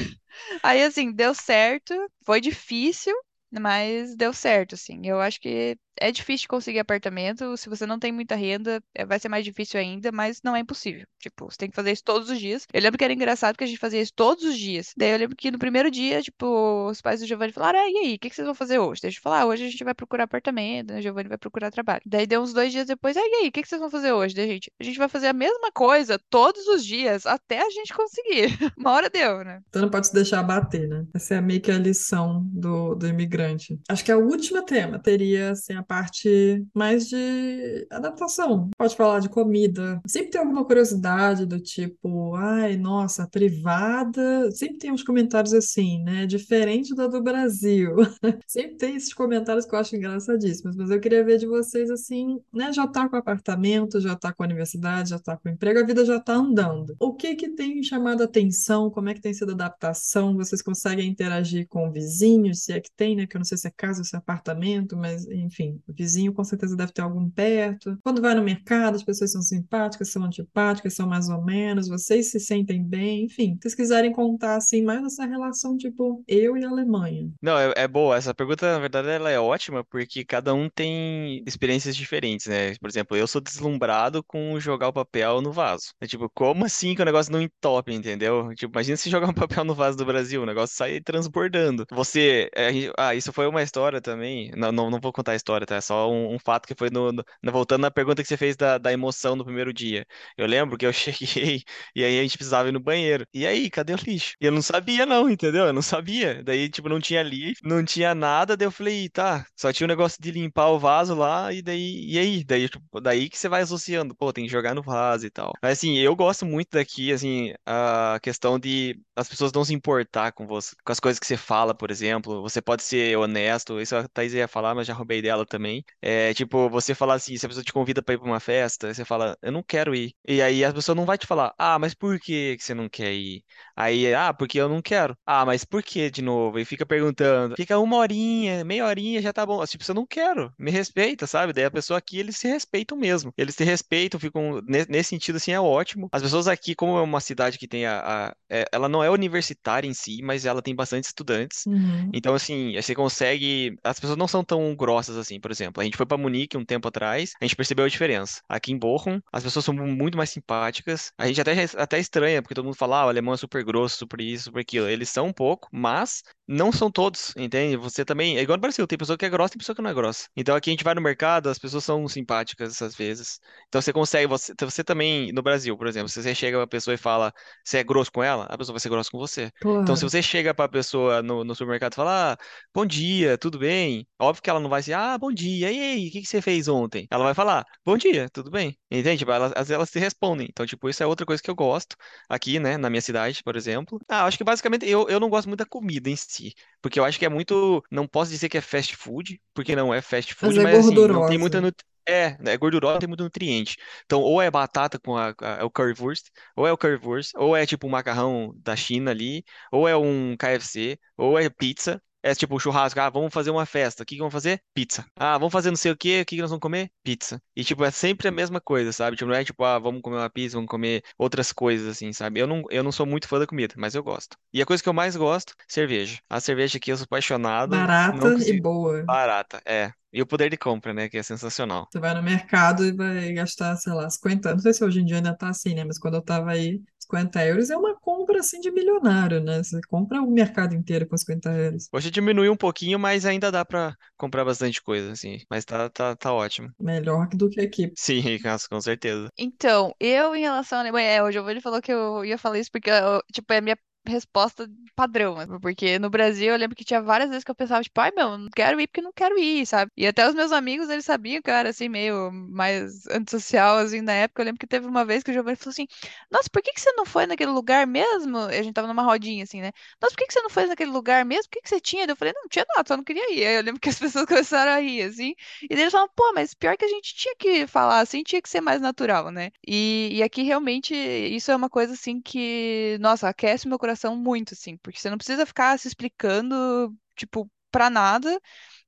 [0.62, 1.93] aí assim, deu certo,
[2.26, 3.14] foi difícil,
[3.52, 5.00] mas deu certo, assim.
[5.06, 7.56] Eu acho que é difícil conseguir apartamento.
[7.58, 10.60] Se você não tem muita renda, é, vai ser mais difícil ainda, mas não é
[10.60, 11.06] impossível.
[11.20, 12.68] Tipo, você tem que fazer isso todos os dias.
[12.74, 14.93] Eu lembro que era engraçado que a gente fazia isso todos os dias.
[14.98, 17.98] Daí eu lembro que no primeiro dia, tipo, os pais do Giovanni falaram: ah, e
[17.98, 19.02] aí, o que vocês vão fazer hoje?
[19.02, 21.00] Deixa eu falar: ah, hoje a gente vai procurar apartamento, né?
[21.00, 22.02] O Giovanni vai procurar trabalho.
[22.06, 24.36] Daí deu uns dois dias depois: ah, e aí, o que vocês vão fazer hoje?
[24.36, 27.93] Daí, gente, a gente vai fazer a mesma coisa todos os dias até a gente
[27.93, 28.58] conseguir.
[28.78, 29.62] Uma hora deu, né?
[29.70, 31.06] Então não pode se deixar abater, né?
[31.14, 33.80] Essa é meio que a lição do, do imigrante.
[33.89, 38.70] Acho que a última tema teria, assim, a parte mais de adaptação.
[38.78, 40.02] Pode falar de comida.
[40.08, 44.52] Sempre tem alguma curiosidade do tipo, ai, nossa, privada.
[44.52, 46.26] Sempre tem uns comentários assim, né?
[46.26, 47.96] Diferente da do Brasil.
[48.48, 50.76] Sempre tem esses comentários que eu acho engraçadíssimos.
[50.76, 52.72] Mas eu queria ver de vocês assim, né?
[52.74, 56.06] Já tá com apartamento, já tá com a universidade, já tá com emprego, a vida
[56.06, 56.96] já tá andando.
[57.00, 58.90] O que que tem chamado atenção?
[58.90, 60.36] Como é que tem sido a adaptação?
[60.36, 63.28] Vocês conseguem interagir com vizinhos, se é que tem, né?
[63.28, 66.34] Que eu não sei se é casa ou se é apartamento, mas enfim, o vizinho
[66.34, 67.98] com certeza deve ter algum perto.
[68.04, 72.32] Quando vai no mercado, as pessoas são simpáticas, são antipáticas, são mais ou menos, vocês
[72.32, 73.54] se sentem bem, enfim.
[73.56, 77.30] Se vocês quiserem contar assim mais essa relação tipo eu e a Alemanha.
[77.42, 78.18] Não, é, é boa.
[78.18, 82.76] Essa pergunta, na verdade, ela é ótima porque cada um tem experiências diferentes, né?
[82.76, 85.94] Por exemplo, eu sou deslumbrado com jogar o papel no vaso.
[86.02, 88.50] É tipo, como assim que o negócio não entope, entendeu?
[88.56, 91.86] Tipo, imagina se jogar um papel no vaso do Brasil, o negócio sai transbordando.
[91.92, 94.52] Você, é, ah, isso foi uma história também.
[94.56, 95.76] Não, não, não vou contar a história, tá?
[95.76, 98.55] É só um, um fato que foi no, no- voltando na pergunta que você fez
[98.55, 100.05] da, da emoção no primeiro dia.
[100.38, 101.63] Eu lembro que eu cheguei
[101.95, 103.26] e aí a gente precisava ir no banheiro.
[103.34, 104.36] E aí, cadê o lixo?
[104.39, 105.66] E eu não sabia, não, entendeu?
[105.66, 106.43] Eu não sabia.
[106.43, 108.55] Daí, tipo, não tinha lixo, não tinha nada.
[108.57, 111.51] Daí eu falei, tá, só tinha o negócio de limpar o vaso lá.
[111.53, 112.43] E daí, e aí?
[112.43, 115.53] Daí, tipo, daí que você vai associando, pô, tem que jogar no vaso e tal.
[115.61, 120.32] Mas assim, eu gosto muito daqui, assim, a questão de as pessoas não se importar
[120.32, 122.41] com você, com as coisas que você fala, por exemplo.
[122.41, 125.55] Você pode ser honesto, isso a Thaís ia falar, mas já roubei dela também.
[126.01, 128.93] É tipo, você falar assim, se a pessoa te convida pra ir pra uma festa,
[128.93, 130.14] você fala, eu não quero ir.
[130.28, 133.14] E aí a pessoa não vai te falar, ah, mas por que você não quer
[133.14, 133.43] ir?
[133.76, 135.18] Aí, ah, porque eu não quero.
[135.26, 136.60] Ah, mas por que de novo?
[136.60, 139.64] E fica perguntando, fica uma horinha, meia horinha, já tá bom.
[139.66, 141.53] Tipo, eu não quero, me respeita, sabe?
[141.53, 143.34] Daí a pessoa aqui, eles se respeitam mesmo.
[143.38, 146.10] Eles se respeitam, ficam, ne- nesse sentido, assim, é ótimo.
[146.12, 149.10] As pessoas aqui, como é uma cidade que tem a, a- é- ela não é
[149.10, 151.66] universitária em si, mas ela tem bastante estudantes.
[151.66, 152.10] Uhum.
[152.14, 153.76] Então, assim, você consegue.
[153.84, 155.82] As pessoas não são tão grossas assim, por exemplo.
[155.82, 158.42] A gente foi pra Munique um tempo atrás, a gente percebeu a diferença.
[158.50, 161.12] Aqui em Bochum, as pessoas são muito mais simpáticas.
[161.18, 163.98] A gente até, até estranha, porque todo mundo fala, ah, o alemão é super grosso,
[163.98, 164.88] super isso, super aquilo.
[164.88, 167.76] Eles são um pouco, mas não são todos, entende?
[167.78, 168.38] Você também.
[168.38, 169.94] É igual no Brasil, tem pessoa que é grossa e tem pessoa que não é
[169.94, 170.28] grossa.
[170.36, 173.40] Então aqui a gente vai no mercado, as pessoas são simpáticas às vezes.
[173.68, 174.28] Então você consegue.
[174.28, 177.34] Você, você também, no Brasil, por exemplo, se você chega pra pessoa e fala,
[177.64, 179.52] você é grosso com ela, a pessoa vai ser grossa com você.
[179.82, 182.38] Então, se você chega pra pessoa no, no supermercado e fala, ah,
[182.74, 184.08] bom dia, tudo bem?
[184.20, 186.42] Óbvio que ela não vai dizer, ah, bom dia, e aí, o que que você
[186.42, 187.08] fez ontem?
[187.10, 188.78] Ela vai falar, bom dia, tudo bem?
[188.92, 189.20] Entende?
[189.20, 190.48] Tipo, elas, vezes elas se respondem.
[190.50, 191.96] Então, tipo, isso é outra coisa que eu gosto
[192.30, 194.00] aqui, né, na minha cidade, por exemplo.
[194.08, 197.06] Ah, acho que basicamente eu, eu não gosto muito da comida em si, porque eu
[197.06, 200.34] acho que é muito, não posso dizer que é fast food, porque não é fast
[200.42, 201.62] Mas food, é mas assim, não tem muita gordurosa.
[201.62, 203.78] nut- é, é gordurosa, não tem muito nutriente.
[204.06, 207.56] Então, ou é batata com a, a- é o currywurst, ou é o currywurst, ou
[207.58, 212.02] é tipo um macarrão da China ali, ou é um KFC, ou é pizza.
[212.26, 214.02] É tipo churrasco, ah, vamos fazer uma festa.
[214.02, 214.60] O que que vamos fazer?
[214.74, 215.06] Pizza.
[215.16, 216.90] Ah, vamos fazer não sei o quê, o que que nós vamos comer?
[217.04, 217.40] Pizza.
[217.56, 219.16] E tipo, é sempre a mesma coisa, sabe?
[219.16, 222.40] Tipo, não é tipo, ah, vamos comer uma pizza, vamos comer outras coisas assim, sabe?
[222.40, 224.36] Eu não, eu não sou muito fã da comida, mas eu gosto.
[224.52, 226.18] E a coisa que eu mais gosto, cerveja.
[226.28, 229.04] A cerveja aqui eu sou apaixonado, Barata e boa.
[229.04, 229.92] Barata, é.
[230.12, 231.88] E o poder de compra, né, que é sensacional.
[231.92, 235.06] Você vai no mercado e vai gastar, sei lá, 50, não sei se hoje em
[235.06, 235.84] dia ainda tá assim, né?
[235.84, 239.64] Mas quando eu tava aí, 50 euros é uma compra assim de milionário, né?
[239.64, 241.88] Você compra o mercado inteiro com 50 euros.
[241.91, 245.38] Hoje diminuiu um pouquinho, mas ainda dá pra comprar bastante coisa, assim.
[245.49, 246.70] Mas tá, tá, tá ótimo.
[246.80, 247.91] Melhor do que aqui.
[247.95, 249.30] Sim, com com certeza.
[249.38, 252.72] Então, eu em relação à Alemanha, é, o Giovanni falou que eu ia falar isso
[252.72, 253.78] porque, eu- tipo, é a minha
[254.08, 255.45] resposta padrão, né?
[255.62, 258.38] porque no Brasil eu lembro que tinha várias vezes que eu pensava, tipo, ai meu,
[258.38, 259.91] não quero ir porque não quero ir, sabe?
[259.97, 264.01] E até os meus amigos, eles sabiam que eu era, assim, meio mais antissocial, assim,
[264.01, 264.41] na época.
[264.41, 265.88] Eu lembro que teve uma vez que o Giovanni falou assim,
[266.32, 268.38] nossa, por que que você não foi naquele lugar mesmo?
[268.38, 269.72] A gente tava numa rodinha, assim, né?
[270.01, 271.45] Nossa, por que que você não foi naquele lugar mesmo?
[271.47, 272.06] O que que você tinha?
[272.06, 273.45] Eu falei, não, não tinha nada, só não queria ir.
[273.45, 275.36] Aí eu lembro que as pessoas começaram a rir, assim,
[275.70, 278.49] e eles falaram, pô, mas pior que a gente tinha que falar assim, tinha que
[278.49, 279.51] ser mais natural, né?
[279.68, 284.54] E, e aqui realmente isso é uma coisa assim que, nossa, aquece meu coração muito,
[284.54, 288.39] assim, porque você não precisa ficar se explicando, tipo, pra nada.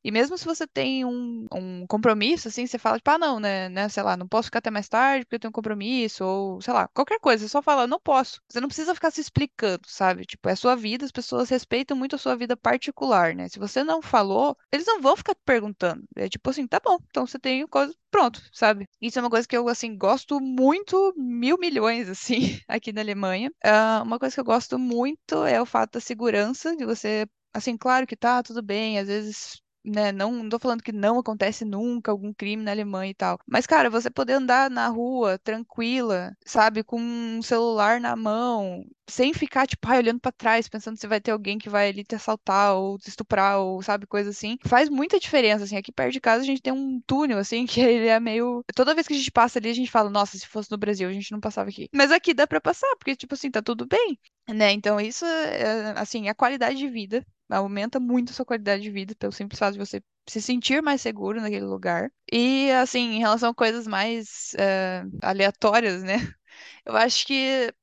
[0.03, 3.69] E mesmo se você tem um, um compromisso, assim, você fala, tipo, ah, não, né,
[3.69, 6.61] né, sei lá, não posso ficar até mais tarde porque eu tenho um compromisso, ou
[6.61, 8.41] sei lá, qualquer coisa, você só fala, não posso.
[8.49, 10.25] Você não precisa ficar se explicando, sabe?
[10.25, 13.47] Tipo, é sua vida, as pessoas respeitam muito a sua vida particular, né?
[13.49, 16.03] Se você não falou, eles não vão ficar te perguntando.
[16.15, 18.85] É tipo assim, tá bom, então você tem coisa, pronto, sabe?
[19.01, 23.51] Isso é uma coisa que eu, assim, gosto muito, mil milhões, assim, aqui na Alemanha.
[23.63, 27.77] Ah, uma coisa que eu gosto muito é o fato da segurança, de você, assim,
[27.77, 30.11] claro que tá, tudo bem, às vezes né?
[30.11, 33.39] Não, não tô falando que não acontece nunca algum crime na Alemanha e tal.
[33.47, 39.33] Mas, cara, você poder andar na rua tranquila, sabe, com um celular na mão, sem
[39.33, 42.15] ficar, tipo, ai, olhando pra trás, pensando se vai ter alguém que vai ali te
[42.15, 45.77] assaltar ou te estuprar ou, sabe, coisa assim, faz muita diferença, assim.
[45.77, 48.63] Aqui perto de casa a gente tem um túnel, assim, que ele é meio.
[48.75, 51.07] Toda vez que a gente passa ali, a gente fala, nossa, se fosse no Brasil,
[51.07, 51.87] a gente não passava aqui.
[51.93, 54.19] Mas aqui dá pra passar, porque, tipo assim, tá tudo bem,
[54.49, 54.71] né?
[54.71, 59.15] Então, isso, é, assim, a qualidade de vida aumenta muito a sua qualidade de vida
[59.15, 62.11] pelo simples fato de você se sentir mais seguro naquele lugar.
[62.31, 66.15] E, assim, em relação a coisas mais eh, aleatórias, né?
[66.85, 67.73] Eu acho que,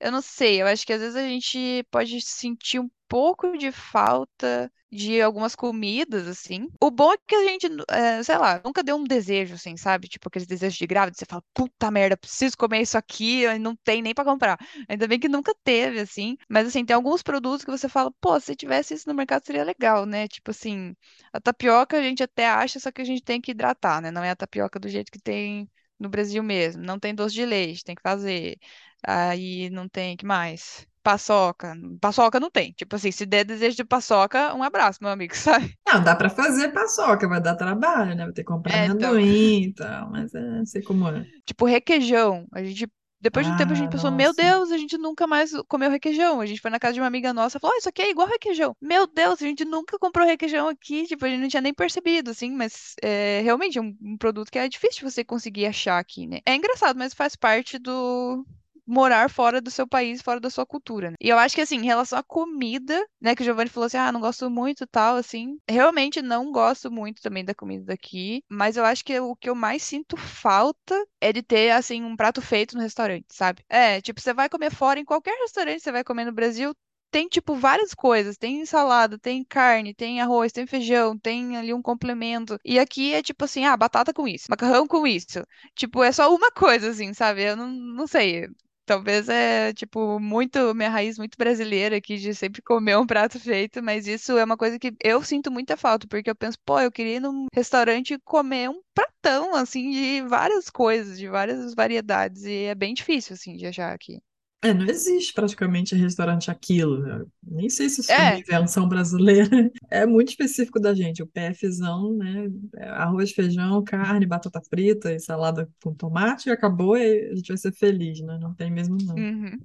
[0.00, 3.72] eu não sei, eu acho que às vezes a gente pode sentir um pouco de
[3.72, 6.68] falta de algumas comidas, assim.
[6.80, 10.08] O bom é que a gente, eh, sei lá, nunca deu um desejo, assim, sabe?
[10.08, 14.00] Tipo aqueles desejos de grávida, você fala, puta merda, preciso comer isso aqui, não tem
[14.02, 14.58] nem pra comprar.
[14.88, 16.36] Ainda bem que nunca teve, assim.
[16.48, 19.64] Mas, assim, tem alguns produtos que você fala, pô, se tivesse isso no mercado seria
[19.64, 20.26] legal, né?
[20.28, 20.94] Tipo assim,
[21.32, 24.10] a tapioca a gente até acha, só que a gente tem que hidratar, né?
[24.10, 25.68] Não é a tapioca do jeito que tem
[25.98, 26.82] no Brasil mesmo.
[26.82, 28.58] Não tem doce de leite, tem que fazer.
[29.06, 30.86] Aí não tem, que mais?
[31.08, 31.74] Paçoca.
[32.00, 32.72] Paçoca não tem.
[32.72, 35.74] Tipo assim, se der desejo de paçoca, um abraço, meu amigo, sabe?
[35.86, 38.24] Não, dá pra fazer paçoca, vai dar trabalho, né?
[38.24, 39.16] Vai ter que comprar É, então.
[39.16, 41.26] amendoim e tal, mas é, sei como é.
[41.46, 42.46] Tipo, requeijão.
[42.52, 42.88] A gente.
[43.20, 44.32] Depois de um tempo a gente Ah, pensou, meu nossa.
[44.32, 46.40] Deus, a gente nunca mais comeu requeijão.
[46.40, 48.10] A gente foi na casa de uma amiga nossa e falou, oh, isso aqui é
[48.10, 48.76] igual requeijão.
[48.80, 51.04] Meu Deus, a gente nunca comprou requeijão aqui.
[51.04, 54.50] Tipo, a gente não tinha nem percebido, assim, mas é realmente é um, um produto
[54.52, 56.38] que é difícil você conseguir achar aqui, né?
[56.46, 58.46] É engraçado, mas faz parte do
[58.88, 61.16] morar fora do seu país, fora da sua cultura, né?
[61.20, 63.98] E eu acho que, assim, em relação à comida, né, que o Giovanni falou assim,
[63.98, 68.76] ah, não gosto muito tal, assim, realmente não gosto muito também da comida daqui, mas
[68.76, 72.40] eu acho que o que eu mais sinto falta é de ter, assim, um prato
[72.40, 73.62] feito no restaurante, sabe?
[73.68, 76.74] É, tipo, você vai comer fora, em qualquer restaurante você vai comer no Brasil,
[77.10, 78.36] tem, tipo, várias coisas.
[78.36, 82.58] Tem salada, tem carne, tem arroz, tem feijão, tem ali um complemento.
[82.64, 85.42] E aqui é tipo assim, ah, batata com isso, macarrão com isso.
[85.74, 87.42] Tipo, é só uma coisa, assim, sabe?
[87.44, 88.48] Eu não, não sei.
[88.88, 93.82] Talvez é, tipo, muito, minha raiz muito brasileira aqui de sempre comer um prato feito,
[93.82, 96.90] mas isso é uma coisa que eu sinto muita falta, porque eu penso, pô, eu
[96.90, 102.64] queria ir num restaurante comer um pratão, assim, de várias coisas, de várias variedades, e
[102.64, 104.22] é bem difícil, assim, de achar aqui.
[104.60, 106.98] É, não existe praticamente restaurante aquilo.
[107.00, 107.24] né?
[107.42, 109.48] Nem sei se isso É, invenção brasileira.
[109.90, 111.22] É muito específico da gente.
[111.22, 112.48] O PFzão, né?
[112.76, 117.48] é Arroz, feijão, carne, batata frita e salada com tomate e acabou e a gente
[117.48, 118.38] vai ser feliz, né?
[118.40, 119.14] Não tem mesmo não.
[119.16, 119.58] uhum,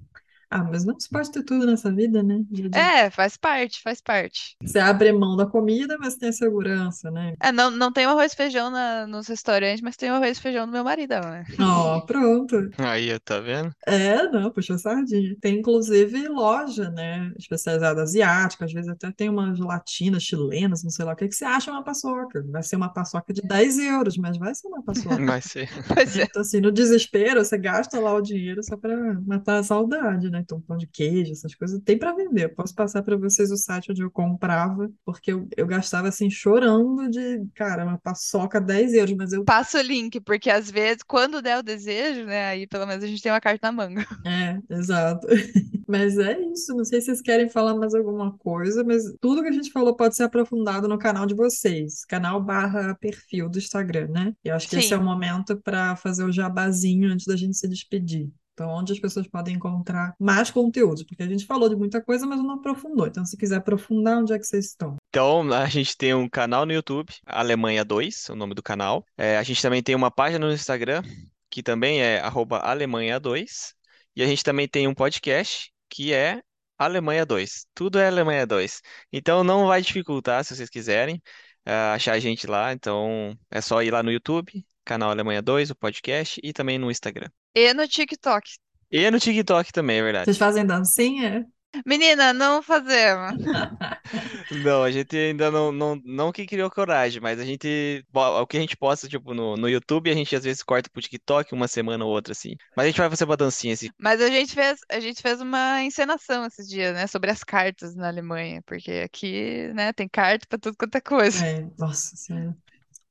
[0.55, 2.39] Ah, mas não se pode ter tudo nessa vida, né?
[2.73, 4.55] É, faz parte, faz parte.
[4.61, 7.33] Você abre mão da comida, mas tem a segurança, né?
[7.41, 10.37] É, não, não tem o arroz e feijão na- nos restaurantes, mas tem o arroz
[10.37, 11.43] e feijão do meu maridão, né?
[11.59, 12.69] Ó, pronto.
[12.77, 13.71] Aí, tá vendo?
[13.87, 15.35] É, não, puxou sardinha.
[15.41, 21.03] Tem inclusive loja, né, especializada asiática, às vezes até tem umas latinas chilenas, não sei
[21.05, 22.43] lá o que, que você acha uma paçoca.
[22.51, 25.25] Vai ser uma paçoca de 10 euros, mas vai ser uma paçoca.
[25.25, 25.67] Vai ser.
[25.87, 26.23] Pois é.
[26.23, 28.95] Então, assim, no desespero, você gasta lá o dinheiro só para
[29.25, 30.42] matar a saudade, né?
[30.43, 32.45] Então, pão de queijo, essas coisas, tem para vender.
[32.45, 36.29] Eu posso passar para vocês o site onde eu comprava, porque eu, eu gastava, assim,
[36.29, 41.03] chorando de, cara, uma paçoca 10 euros, mas eu Passa o link, porque às vezes,
[41.03, 42.45] quando der o desejo, né?
[42.47, 44.05] Aí pelo menos a gente tem uma carta na manga.
[44.25, 45.27] É, exato.
[45.87, 46.73] Mas é isso.
[46.73, 49.95] Não sei se vocês querem falar mais alguma coisa, mas tudo que a gente falou
[49.95, 54.33] pode ser aprofundado no canal de vocês, canal barra perfil do Instagram, né?
[54.43, 55.05] Eu acho que esse é o Sim.
[55.05, 58.31] momento para fazer o jabazinho antes da gente se despedir.
[58.53, 61.03] Então, onde as pessoas podem encontrar mais conteúdos?
[61.03, 63.07] Porque a gente falou de muita coisa, mas não aprofundou.
[63.07, 64.95] Então, se quiser aprofundar, onde é que vocês estão?
[65.09, 69.03] Então, a gente tem um canal no YouTube, Alemanha 2, o nome do canal.
[69.17, 71.01] É, a gente também tem uma página no Instagram,
[71.49, 73.73] que também é arroba Alemanha 2.
[74.15, 76.39] E a gente também tem um podcast, que é
[76.77, 77.65] Alemanha 2.
[77.73, 78.81] Tudo é Alemanha 2.
[79.11, 81.19] Então, não vai dificultar se vocês quiserem
[81.65, 82.71] ah, achar a gente lá.
[82.71, 86.91] Então, é só ir lá no YouTube, canal Alemanha 2, o podcast, e também no
[86.91, 87.29] Instagram.
[87.55, 88.49] E no TikTok.
[88.91, 90.25] E no TikTok também, é verdade.
[90.25, 91.45] Vocês fazem dancinha?
[91.85, 93.33] Menina, não fazemos.
[94.63, 98.57] Não, a gente ainda não, não, não que criou coragem, mas a gente, o que
[98.57, 101.67] a gente posta, tipo, no, no YouTube, a gente às vezes corta pro TikTok uma
[101.67, 102.55] semana ou outra, assim.
[102.77, 103.89] Mas a gente vai fazer uma dancinha, assim.
[103.97, 107.07] Mas a gente fez, a gente fez uma encenação esses dias, né?
[107.07, 108.61] Sobre as cartas na Alemanha.
[108.65, 111.43] Porque aqui, né, tem carta pra tudo quanto é coisa.
[111.43, 112.55] É, nossa senhora.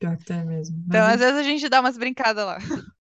[0.02, 0.76] Pior que tem mesmo.
[0.88, 2.58] Então, Mas às vezes a gente dá umas brincadas lá.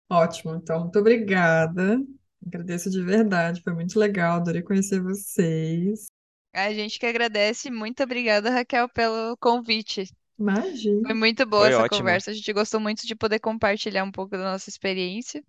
[0.07, 1.99] Ótimo, então, muito obrigada.
[2.45, 6.07] Agradeço de verdade, foi muito legal, adorei conhecer vocês.
[6.53, 7.71] A gente que agradece.
[7.71, 10.05] Muito obrigada, Raquel, pelo convite.
[10.05, 11.15] Foi Imagina.
[11.15, 11.99] muito boa Foi essa ótimo.
[11.99, 12.31] conversa.
[12.31, 15.43] A gente gostou muito de poder compartilhar um pouco da nossa experiência.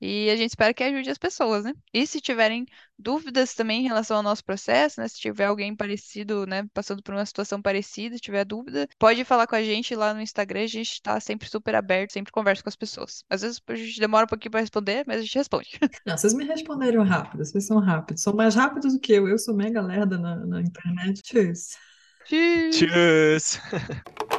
[0.00, 1.72] E a gente espera que ajude as pessoas, né?
[1.92, 2.66] E se tiverem
[2.98, 5.08] dúvidas também em relação ao nosso processo, né?
[5.08, 9.54] Se tiver alguém parecido, né, passando por uma situação parecida, tiver dúvida, pode falar com
[9.54, 10.64] a gente lá no Instagram.
[10.64, 13.24] A gente tá sempre super aberto, sempre conversa com as pessoas.
[13.30, 15.70] Às vezes a gente demora um pouquinho para responder, mas a gente responde.
[16.06, 19.38] Não, vocês me responderam rápido, vocês são rápidos, são mais rápidos do que eu, eu
[19.38, 21.22] sou mega lerda na, na internet.
[21.22, 21.52] Tchau.
[22.26, 22.70] Tchau.
[22.72, 24.24] Tchau!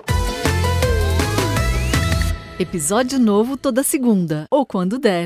[2.58, 5.24] Episódio novo toda segunda, ou quando der.